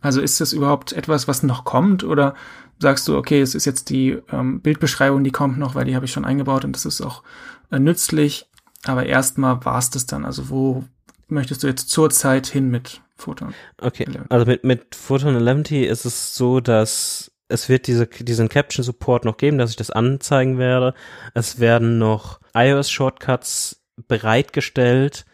[0.00, 2.34] Also ist das überhaupt etwas, was noch kommt oder
[2.78, 6.06] sagst du, okay, es ist jetzt die ähm, Bildbeschreibung, die kommt noch, weil die habe
[6.06, 7.22] ich schon eingebaut und das ist auch
[7.70, 8.48] äh, nützlich,
[8.84, 10.24] aber erstmal war es das dann.
[10.24, 10.84] Also wo
[11.28, 13.54] möchtest du jetzt zurzeit hin mit Photon?
[13.80, 18.84] Okay, also mit, mit Photon 11T ist es so, dass es wird diese, diesen Caption
[18.84, 20.94] Support noch geben, dass ich das anzeigen werde.
[21.34, 25.26] Es werden noch iOS Shortcuts bereitgestellt,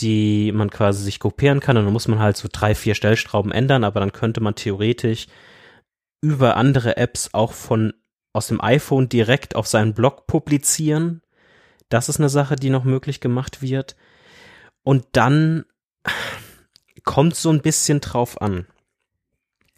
[0.00, 3.52] die man quasi sich kopieren kann und dann muss man halt so drei, vier Stellschrauben
[3.52, 5.26] ändern, aber dann könnte man theoretisch
[6.22, 7.92] über andere Apps auch von
[8.32, 11.22] aus dem iPhone direkt auf seinen Blog publizieren.
[11.88, 13.96] Das ist eine Sache, die noch möglich gemacht wird.
[14.82, 15.64] Und dann
[17.04, 18.66] kommt so ein bisschen drauf an.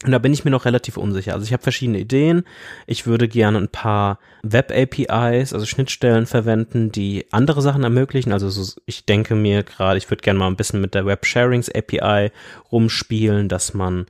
[0.03, 1.33] Und da bin ich mir noch relativ unsicher.
[1.33, 2.43] Also ich habe verschiedene Ideen.
[2.87, 8.33] Ich würde gerne ein paar Web-APIs, also Schnittstellen verwenden, die andere Sachen ermöglichen.
[8.33, 12.31] Also so, ich denke mir gerade, ich würde gerne mal ein bisschen mit der Web-Sharings-API
[12.71, 14.07] rumspielen, dass man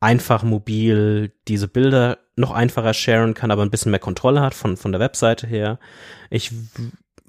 [0.00, 4.76] einfach mobil diese Bilder noch einfacher sharen kann, aber ein bisschen mehr Kontrolle hat von,
[4.76, 5.78] von der Webseite her.
[6.30, 6.52] Ich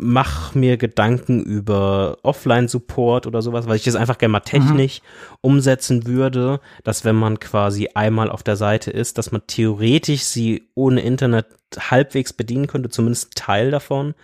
[0.02, 5.38] mach mir Gedanken über Offline-Support oder sowas, weil ich das einfach gerne mal technisch mhm.
[5.41, 10.70] umsetzen würde, dass wenn man quasi einmal auf der Seite ist, dass man theoretisch sie
[10.74, 11.45] ohne Internet
[11.80, 14.16] halbwegs bedienen könnte, zumindest Teil davon.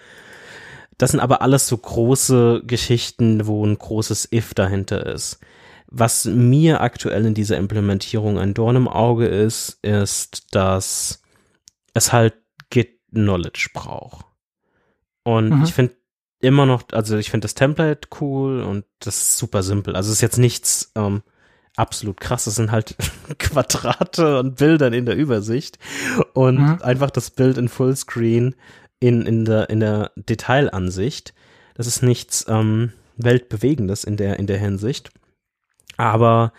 [0.98, 5.40] Das sind aber alles so große Geschichten, wo ein großes If dahinter ist.
[5.86, 11.22] Was mir aktuell in dieser Implementierung ein Dorn im Auge ist, ist, dass
[11.94, 12.34] es halt
[12.72, 14.26] Git Knowledge braucht.
[15.28, 15.64] Und mhm.
[15.66, 15.94] ich finde
[16.40, 19.94] immer noch, also ich finde das Template cool und das ist super simpel.
[19.94, 21.22] Also es ist jetzt nichts ähm,
[21.76, 22.48] absolut krass.
[22.48, 22.96] Es sind halt
[23.38, 25.80] Quadrate und Bildern in der Übersicht
[26.34, 26.82] und mhm.
[26.82, 28.56] einfach das Bild in Fullscreen
[29.02, 31.34] in, in der, in der Detailansicht.
[31.76, 35.12] Das ist nichts ähm, Weltbewegendes in der, in der Hinsicht.
[35.98, 36.54] Aber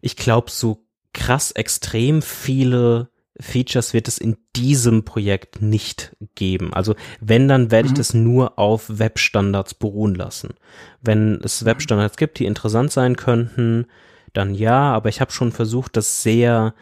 [0.00, 3.10] ich glaube, so krass extrem viele
[3.40, 6.72] Features wird es in diesem Projekt nicht geben.
[6.72, 7.98] Also wenn, dann werde ich mhm.
[7.98, 10.54] das nur auf Webstandards beruhen lassen.
[11.02, 11.66] Wenn es mhm.
[11.66, 13.86] Webstandards gibt, die interessant sein könnten,
[14.32, 16.74] dann ja, aber ich habe schon versucht, das sehr,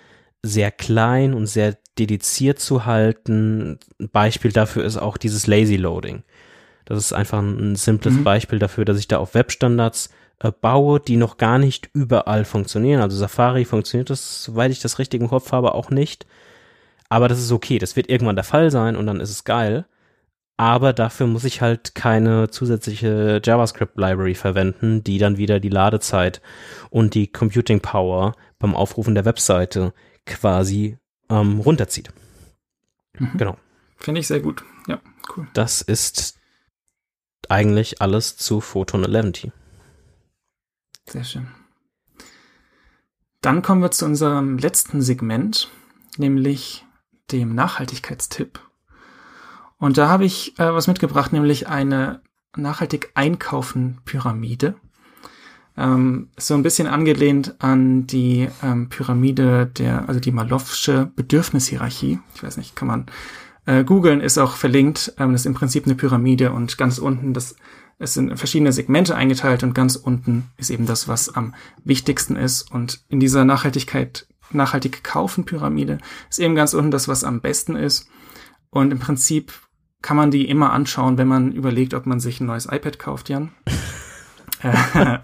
[0.42, 3.78] sehr klein und sehr dediziert zu halten.
[3.98, 6.22] Ein Beispiel dafür ist auch dieses Lazy Loading.
[6.84, 8.24] Das ist einfach ein simples mhm.
[8.24, 13.00] Beispiel dafür, dass ich da auf Webstandards äh, baue, die noch gar nicht überall funktionieren.
[13.00, 16.26] Also Safari funktioniert das, soweit ich das richtig im Kopf habe, auch nicht.
[17.12, 17.78] Aber das ist okay.
[17.78, 19.84] Das wird irgendwann der Fall sein und dann ist es geil.
[20.56, 26.40] Aber dafür muss ich halt keine zusätzliche JavaScript-Library verwenden, die dann wieder die Ladezeit
[26.88, 29.92] und die Computing Power beim Aufrufen der Webseite
[30.24, 30.96] quasi
[31.28, 32.08] ähm, runterzieht.
[33.18, 33.32] Mhm.
[33.36, 33.58] Genau.
[33.98, 34.64] Finde ich sehr gut.
[34.86, 34.98] Ja,
[35.36, 35.46] cool.
[35.52, 36.40] Das ist
[37.50, 39.52] eigentlich alles zu Photon 11T.
[41.04, 41.48] Sehr schön.
[43.42, 45.68] Dann kommen wir zu unserem letzten Segment,
[46.16, 46.86] nämlich
[47.32, 48.60] dem Nachhaltigkeitstipp.
[49.78, 52.22] Und da habe ich äh, was mitgebracht, nämlich eine
[52.56, 54.74] nachhaltig einkaufen Pyramide.
[55.76, 62.20] Ähm, so ein bisschen angelehnt an die ähm, Pyramide der, also die Malowsche Bedürfnishierarchie.
[62.34, 63.06] Ich weiß nicht, kann man
[63.66, 65.14] äh, googeln, ist auch verlinkt.
[65.18, 67.56] Ähm, das ist im Prinzip eine Pyramide und ganz unten, das
[68.02, 71.54] es sind verschiedene Segmente eingeteilt und ganz unten ist eben das, was am
[71.84, 72.62] wichtigsten ist.
[72.72, 75.98] Und in dieser Nachhaltigkeit, nachhaltig kaufen Pyramide
[76.30, 78.08] ist eben ganz unten das, was am besten ist.
[78.70, 79.52] Und im Prinzip
[80.00, 83.28] kann man die immer anschauen, wenn man überlegt, ob man sich ein neues iPad kauft,
[83.28, 83.52] Jan.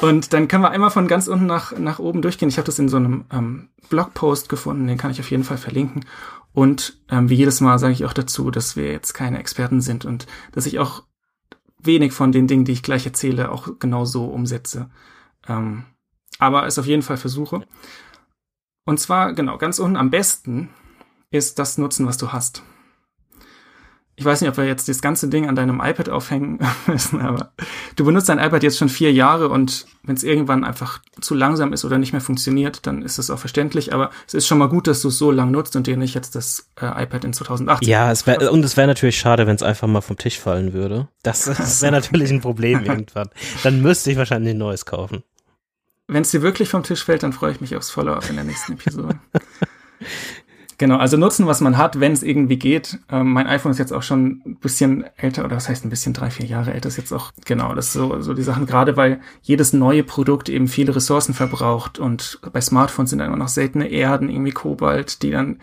[0.00, 2.48] und dann können wir einmal von ganz unten nach, nach oben durchgehen.
[2.48, 5.58] Ich habe das in so einem ähm, Blogpost gefunden, den kann ich auf jeden Fall
[5.58, 6.04] verlinken.
[6.52, 10.04] Und ähm, wie jedes Mal sage ich auch dazu, dass wir jetzt keine Experten sind
[10.04, 11.04] und dass ich auch
[11.78, 14.90] wenig von den Dingen, die ich gleich erzähle, auch genau so umsetze.
[15.46, 15.84] Ähm,
[16.38, 17.62] aber es auf jeden Fall versuche.
[18.88, 20.70] Und zwar, genau, ganz unten am besten
[21.30, 22.62] ist das Nutzen, was du hast
[24.18, 27.52] ich weiß nicht, ob wir jetzt das ganze Ding an deinem iPad aufhängen müssen, aber
[27.94, 31.72] du benutzt dein iPad jetzt schon vier Jahre und wenn es irgendwann einfach zu langsam
[31.72, 33.92] ist oder nicht mehr funktioniert, dann ist das auch verständlich.
[33.94, 36.14] Aber es ist schon mal gut, dass du es so lang nutzt und dir nicht
[36.14, 37.88] jetzt das äh, iPad in 2018.
[37.88, 40.72] Ja, es wär, und es wäre natürlich schade, wenn es einfach mal vom Tisch fallen
[40.72, 41.08] würde.
[41.22, 43.28] Das, das wäre natürlich ein Problem irgendwann.
[43.62, 45.22] Dann müsste ich wahrscheinlich ein neues kaufen.
[46.08, 48.44] Wenn es dir wirklich vom Tisch fällt, dann freue ich mich aufs Follow-up in der
[48.44, 49.18] nächsten Episode.
[50.80, 53.00] Genau, also nutzen, was man hat, wenn es irgendwie geht.
[53.10, 56.12] Ähm, mein iPhone ist jetzt auch schon ein bisschen älter, oder was heißt ein bisschen
[56.12, 58.96] drei, vier Jahre älter ist jetzt auch, genau, das ist so, so die Sachen, gerade
[58.96, 63.48] weil jedes neue Produkt eben viele Ressourcen verbraucht und bei Smartphones sind dann immer noch
[63.48, 65.58] seltene Erden, irgendwie Kobalt, die dann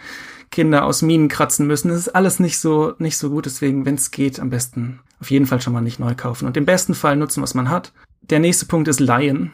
[0.52, 1.88] Kinder aus Minen kratzen müssen.
[1.88, 5.32] Das ist alles nicht so, nicht so gut, deswegen, wenn es geht, am besten auf
[5.32, 7.93] jeden Fall schon mal nicht neu kaufen und im besten Fall nutzen, was man hat.
[8.22, 9.54] Der nächste Punkt ist Leihen.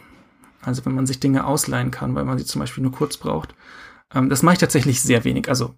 [0.62, 3.56] Also wenn man sich Dinge ausleihen kann, weil man sie zum Beispiel nur kurz braucht.
[4.14, 5.50] Ähm, das mache ich tatsächlich sehr wenig.
[5.50, 5.76] Also,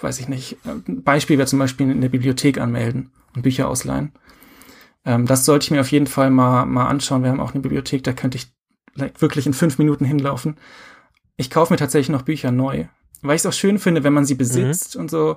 [0.00, 0.58] weiß ich nicht.
[0.64, 4.12] Ein Beispiel wäre zum Beispiel in der Bibliothek anmelden und Bücher ausleihen.
[5.04, 7.22] Ähm, das sollte ich mir auf jeden Fall mal, mal anschauen.
[7.22, 8.52] Wir haben auch eine Bibliothek, da könnte ich
[9.18, 10.56] wirklich in fünf Minuten hinlaufen.
[11.36, 12.86] Ich kaufe mir tatsächlich noch Bücher neu,
[13.22, 15.02] weil ich es auch schön finde, wenn man sie besitzt mhm.
[15.02, 15.36] und so.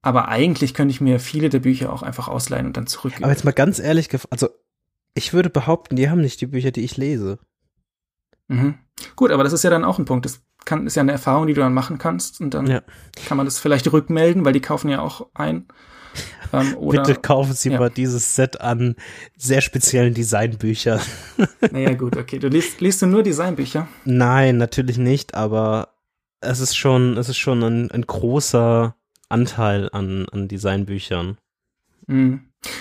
[0.00, 3.24] Aber eigentlich könnte ich mir viele der Bücher auch einfach ausleihen und dann zurückgeben.
[3.24, 4.48] Aber jetzt mal ganz ehrlich, also
[5.18, 7.38] ich würde behaupten, die haben nicht die Bücher, die ich lese.
[8.46, 8.78] Mhm.
[9.16, 10.24] Gut, aber das ist ja dann auch ein Punkt.
[10.24, 12.82] Das kann, ist ja eine Erfahrung, die du dann machen kannst und dann ja.
[13.26, 15.66] kann man das vielleicht rückmelden, weil die kaufen ja auch ein.
[16.52, 17.78] Ähm, oder, Bitte kaufen Sie ja.
[17.78, 18.94] mal dieses Set an
[19.36, 21.00] sehr speziellen Designbüchern.
[21.72, 22.38] Naja, gut, okay.
[22.38, 23.88] Du liest, liest du nur Designbücher?
[24.04, 25.88] Nein, natürlich nicht, aber
[26.40, 28.94] es ist schon, es ist schon ein, ein großer
[29.28, 31.36] Anteil an, an Designbüchern.
[32.08, 32.40] Mhm.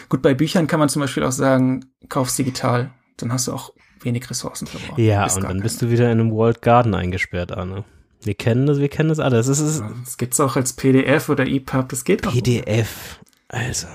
[0.10, 2.92] Gut, bei Büchern kann man zum Beispiel auch sagen, kauf's digital.
[3.18, 5.00] Dann hast du auch wenig Ressourcen verbraucht.
[5.00, 7.84] Ja, und dann bist du wieder in einem World Garden eingesperrt, Arne.
[8.24, 9.48] Wir kennen das, wir kennen das alles.
[9.48, 12.34] Das, ist, das gibt's auch als PDF oder EPUB, das geht auch.
[12.34, 13.88] PDF, also.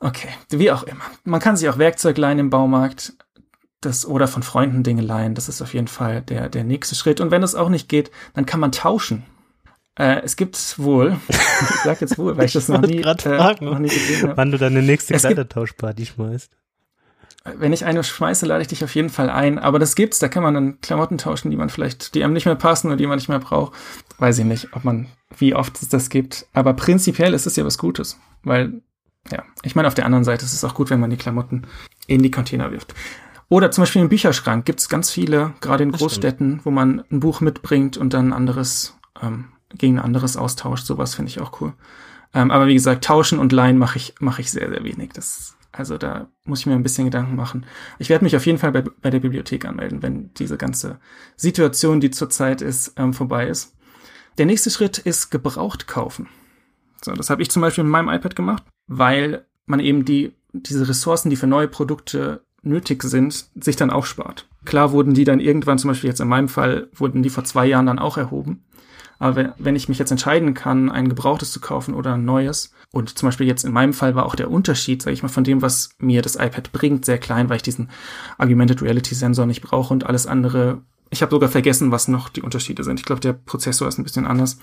[0.00, 1.04] Okay, wie auch immer.
[1.24, 3.14] Man kann sich auch Werkzeug leihen im Baumarkt.
[3.80, 5.34] Das, oder von Freunden Dinge leihen.
[5.34, 7.20] Das ist auf jeden Fall der, der nächste Schritt.
[7.20, 9.24] Und wenn es auch nicht geht, dann kann man tauschen.
[9.98, 11.36] Äh, es gibt wohl, ich
[11.84, 14.36] sag jetzt wohl, weil ich, das noch nie, äh, noch nie gesehen habe.
[14.36, 16.50] Wann du deine nächste Kleidertauschparty schmeißt
[17.44, 19.58] wenn ich eine schmeiße, lade ich dich auf jeden Fall ein.
[19.58, 22.46] Aber das gibt's, da kann man dann Klamotten tauschen, die man vielleicht, die einem nicht
[22.46, 23.72] mehr passen oder die man nicht mehr braucht.
[24.18, 26.46] Weiß ich nicht, ob man, wie oft es das gibt.
[26.52, 28.82] Aber prinzipiell ist es ja was Gutes, weil
[29.30, 31.66] ja, ich meine, auf der anderen Seite ist es auch gut, wenn man die Klamotten
[32.06, 32.94] in die Container wirft.
[33.48, 37.20] Oder zum Beispiel im Bücherschrank gibt es ganz viele, gerade in Großstädten, wo man ein
[37.20, 40.86] Buch mitbringt und dann anderes ähm, gegen ein anderes austauscht.
[40.86, 41.74] Sowas finde ich auch cool.
[42.34, 45.12] Ähm, aber wie gesagt, tauschen und leihen mache ich, mache ich sehr, sehr wenig.
[45.12, 47.66] Das, also da muss ich mir ein bisschen Gedanken machen.
[47.98, 50.98] Ich werde mich auf jeden Fall bei, bei der Bibliothek anmelden, wenn diese ganze
[51.36, 53.74] Situation, die zurzeit ist, ähm, vorbei ist.
[54.38, 56.28] Der nächste Schritt ist gebraucht kaufen.
[57.04, 60.88] So, das habe ich zum Beispiel mit meinem iPad gemacht, weil man eben die, diese
[60.88, 64.48] Ressourcen, die für neue Produkte nötig sind, sich dann auch spart.
[64.64, 67.66] Klar wurden die dann irgendwann, zum Beispiel jetzt in meinem Fall, wurden die vor zwei
[67.66, 68.64] Jahren dann auch erhoben.
[69.22, 73.16] Aber wenn ich mich jetzt entscheiden kann, ein gebrauchtes zu kaufen oder ein neues, und
[73.16, 75.62] zum Beispiel jetzt in meinem Fall war auch der Unterschied, sage ich mal, von dem,
[75.62, 77.88] was mir das iPad bringt, sehr klein, weil ich diesen
[78.36, 80.82] Augmented Reality Sensor nicht brauche und alles andere.
[81.10, 82.98] Ich habe sogar vergessen, was noch die Unterschiede sind.
[82.98, 84.58] Ich glaube, der Prozessor ist ein bisschen anders.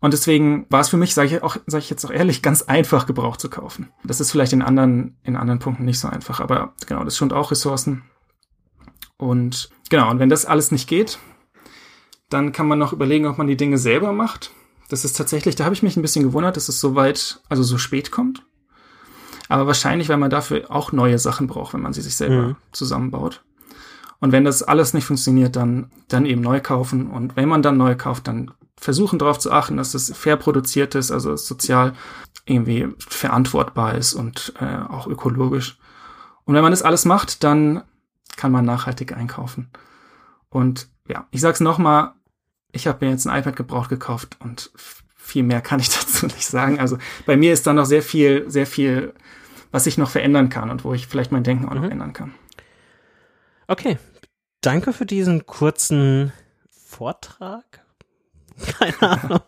[0.00, 3.06] Und deswegen war es für mich, sage ich auch, ich jetzt auch ehrlich, ganz einfach
[3.06, 3.88] gebraucht zu kaufen.
[4.02, 7.32] Das ist vielleicht in anderen, in anderen Punkten nicht so einfach, aber genau, das schont
[7.32, 8.02] auch Ressourcen.
[9.16, 11.20] Und genau, und wenn das alles nicht geht,
[12.28, 14.50] dann kann man noch überlegen, ob man die Dinge selber macht.
[14.88, 17.62] Das ist tatsächlich, da habe ich mich ein bisschen gewundert, dass es so weit, also
[17.62, 18.44] so spät kommt.
[19.48, 22.56] Aber wahrscheinlich, weil man dafür auch neue Sachen braucht, wenn man sie sich selber mhm.
[22.72, 23.44] zusammenbaut.
[24.18, 27.10] Und wenn das alles nicht funktioniert, dann, dann eben neu kaufen.
[27.10, 30.94] Und wenn man dann neu kauft, dann versuchen darauf zu achten, dass es fair produziert
[30.94, 31.94] ist, also sozial
[32.44, 35.78] irgendwie verantwortbar ist und äh, auch ökologisch.
[36.44, 37.82] Und wenn man das alles macht, dann
[38.36, 39.70] kann man nachhaltig einkaufen.
[40.50, 42.12] Und ja, ich sag's nochmal,
[42.72, 44.70] ich habe mir jetzt ein iPad gebraucht gekauft und
[45.16, 46.78] viel mehr kann ich dazu nicht sagen.
[46.78, 49.14] Also bei mir ist da noch sehr viel, sehr viel,
[49.70, 51.92] was ich noch verändern kann und wo ich vielleicht mein Denken auch noch mhm.
[51.92, 52.34] ändern kann.
[53.68, 53.98] Okay,
[54.60, 56.32] danke für diesen kurzen
[56.70, 57.84] Vortrag.
[58.78, 59.40] Keine Ahnung.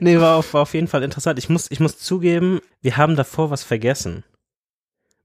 [0.00, 1.38] nee, war auf, war auf jeden Fall interessant.
[1.38, 4.24] Ich muss, ich muss zugeben, wir haben davor was vergessen,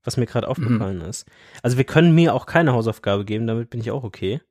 [0.04, 1.06] was mir gerade aufgefallen mhm.
[1.06, 1.28] ist.
[1.62, 4.42] Also wir können mir auch keine Hausaufgabe geben, damit bin ich auch okay.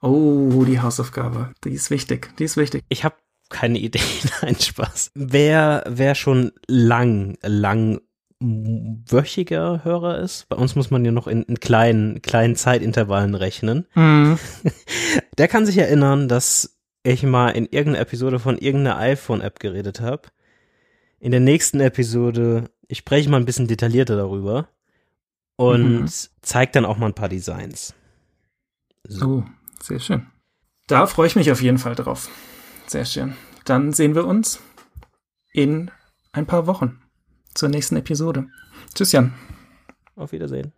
[0.00, 1.52] Oh, die Hausaufgabe.
[1.64, 2.36] Die ist wichtig.
[2.38, 2.82] Die ist wichtig.
[2.88, 3.16] Ich habe
[3.50, 4.00] keine Idee.
[4.42, 5.10] Nein, Spaß.
[5.14, 8.00] Wer, wer schon lang, lang
[8.40, 13.86] wöchiger Hörer ist, bei uns muss man ja noch in, in kleinen, kleinen Zeitintervallen rechnen,
[13.94, 14.38] mhm.
[15.38, 20.28] der kann sich erinnern, dass ich mal in irgendeiner Episode von irgendeiner iPhone-App geredet habe.
[21.20, 24.68] In der nächsten Episode, ich spreche mal ein bisschen detaillierter darüber
[25.56, 26.08] und mhm.
[26.42, 27.94] zeige dann auch mal ein paar Designs.
[29.06, 29.26] So.
[29.26, 29.44] Oh,
[29.84, 30.26] sehr schön.
[30.86, 32.28] Da freue ich mich auf jeden Fall drauf.
[32.86, 33.34] Sehr schön.
[33.64, 34.60] Dann sehen wir uns
[35.52, 35.90] in
[36.32, 37.00] ein paar Wochen
[37.54, 38.46] zur nächsten Episode.
[38.94, 39.34] Tschüss, Jan.
[40.16, 40.72] Auf Wiedersehen.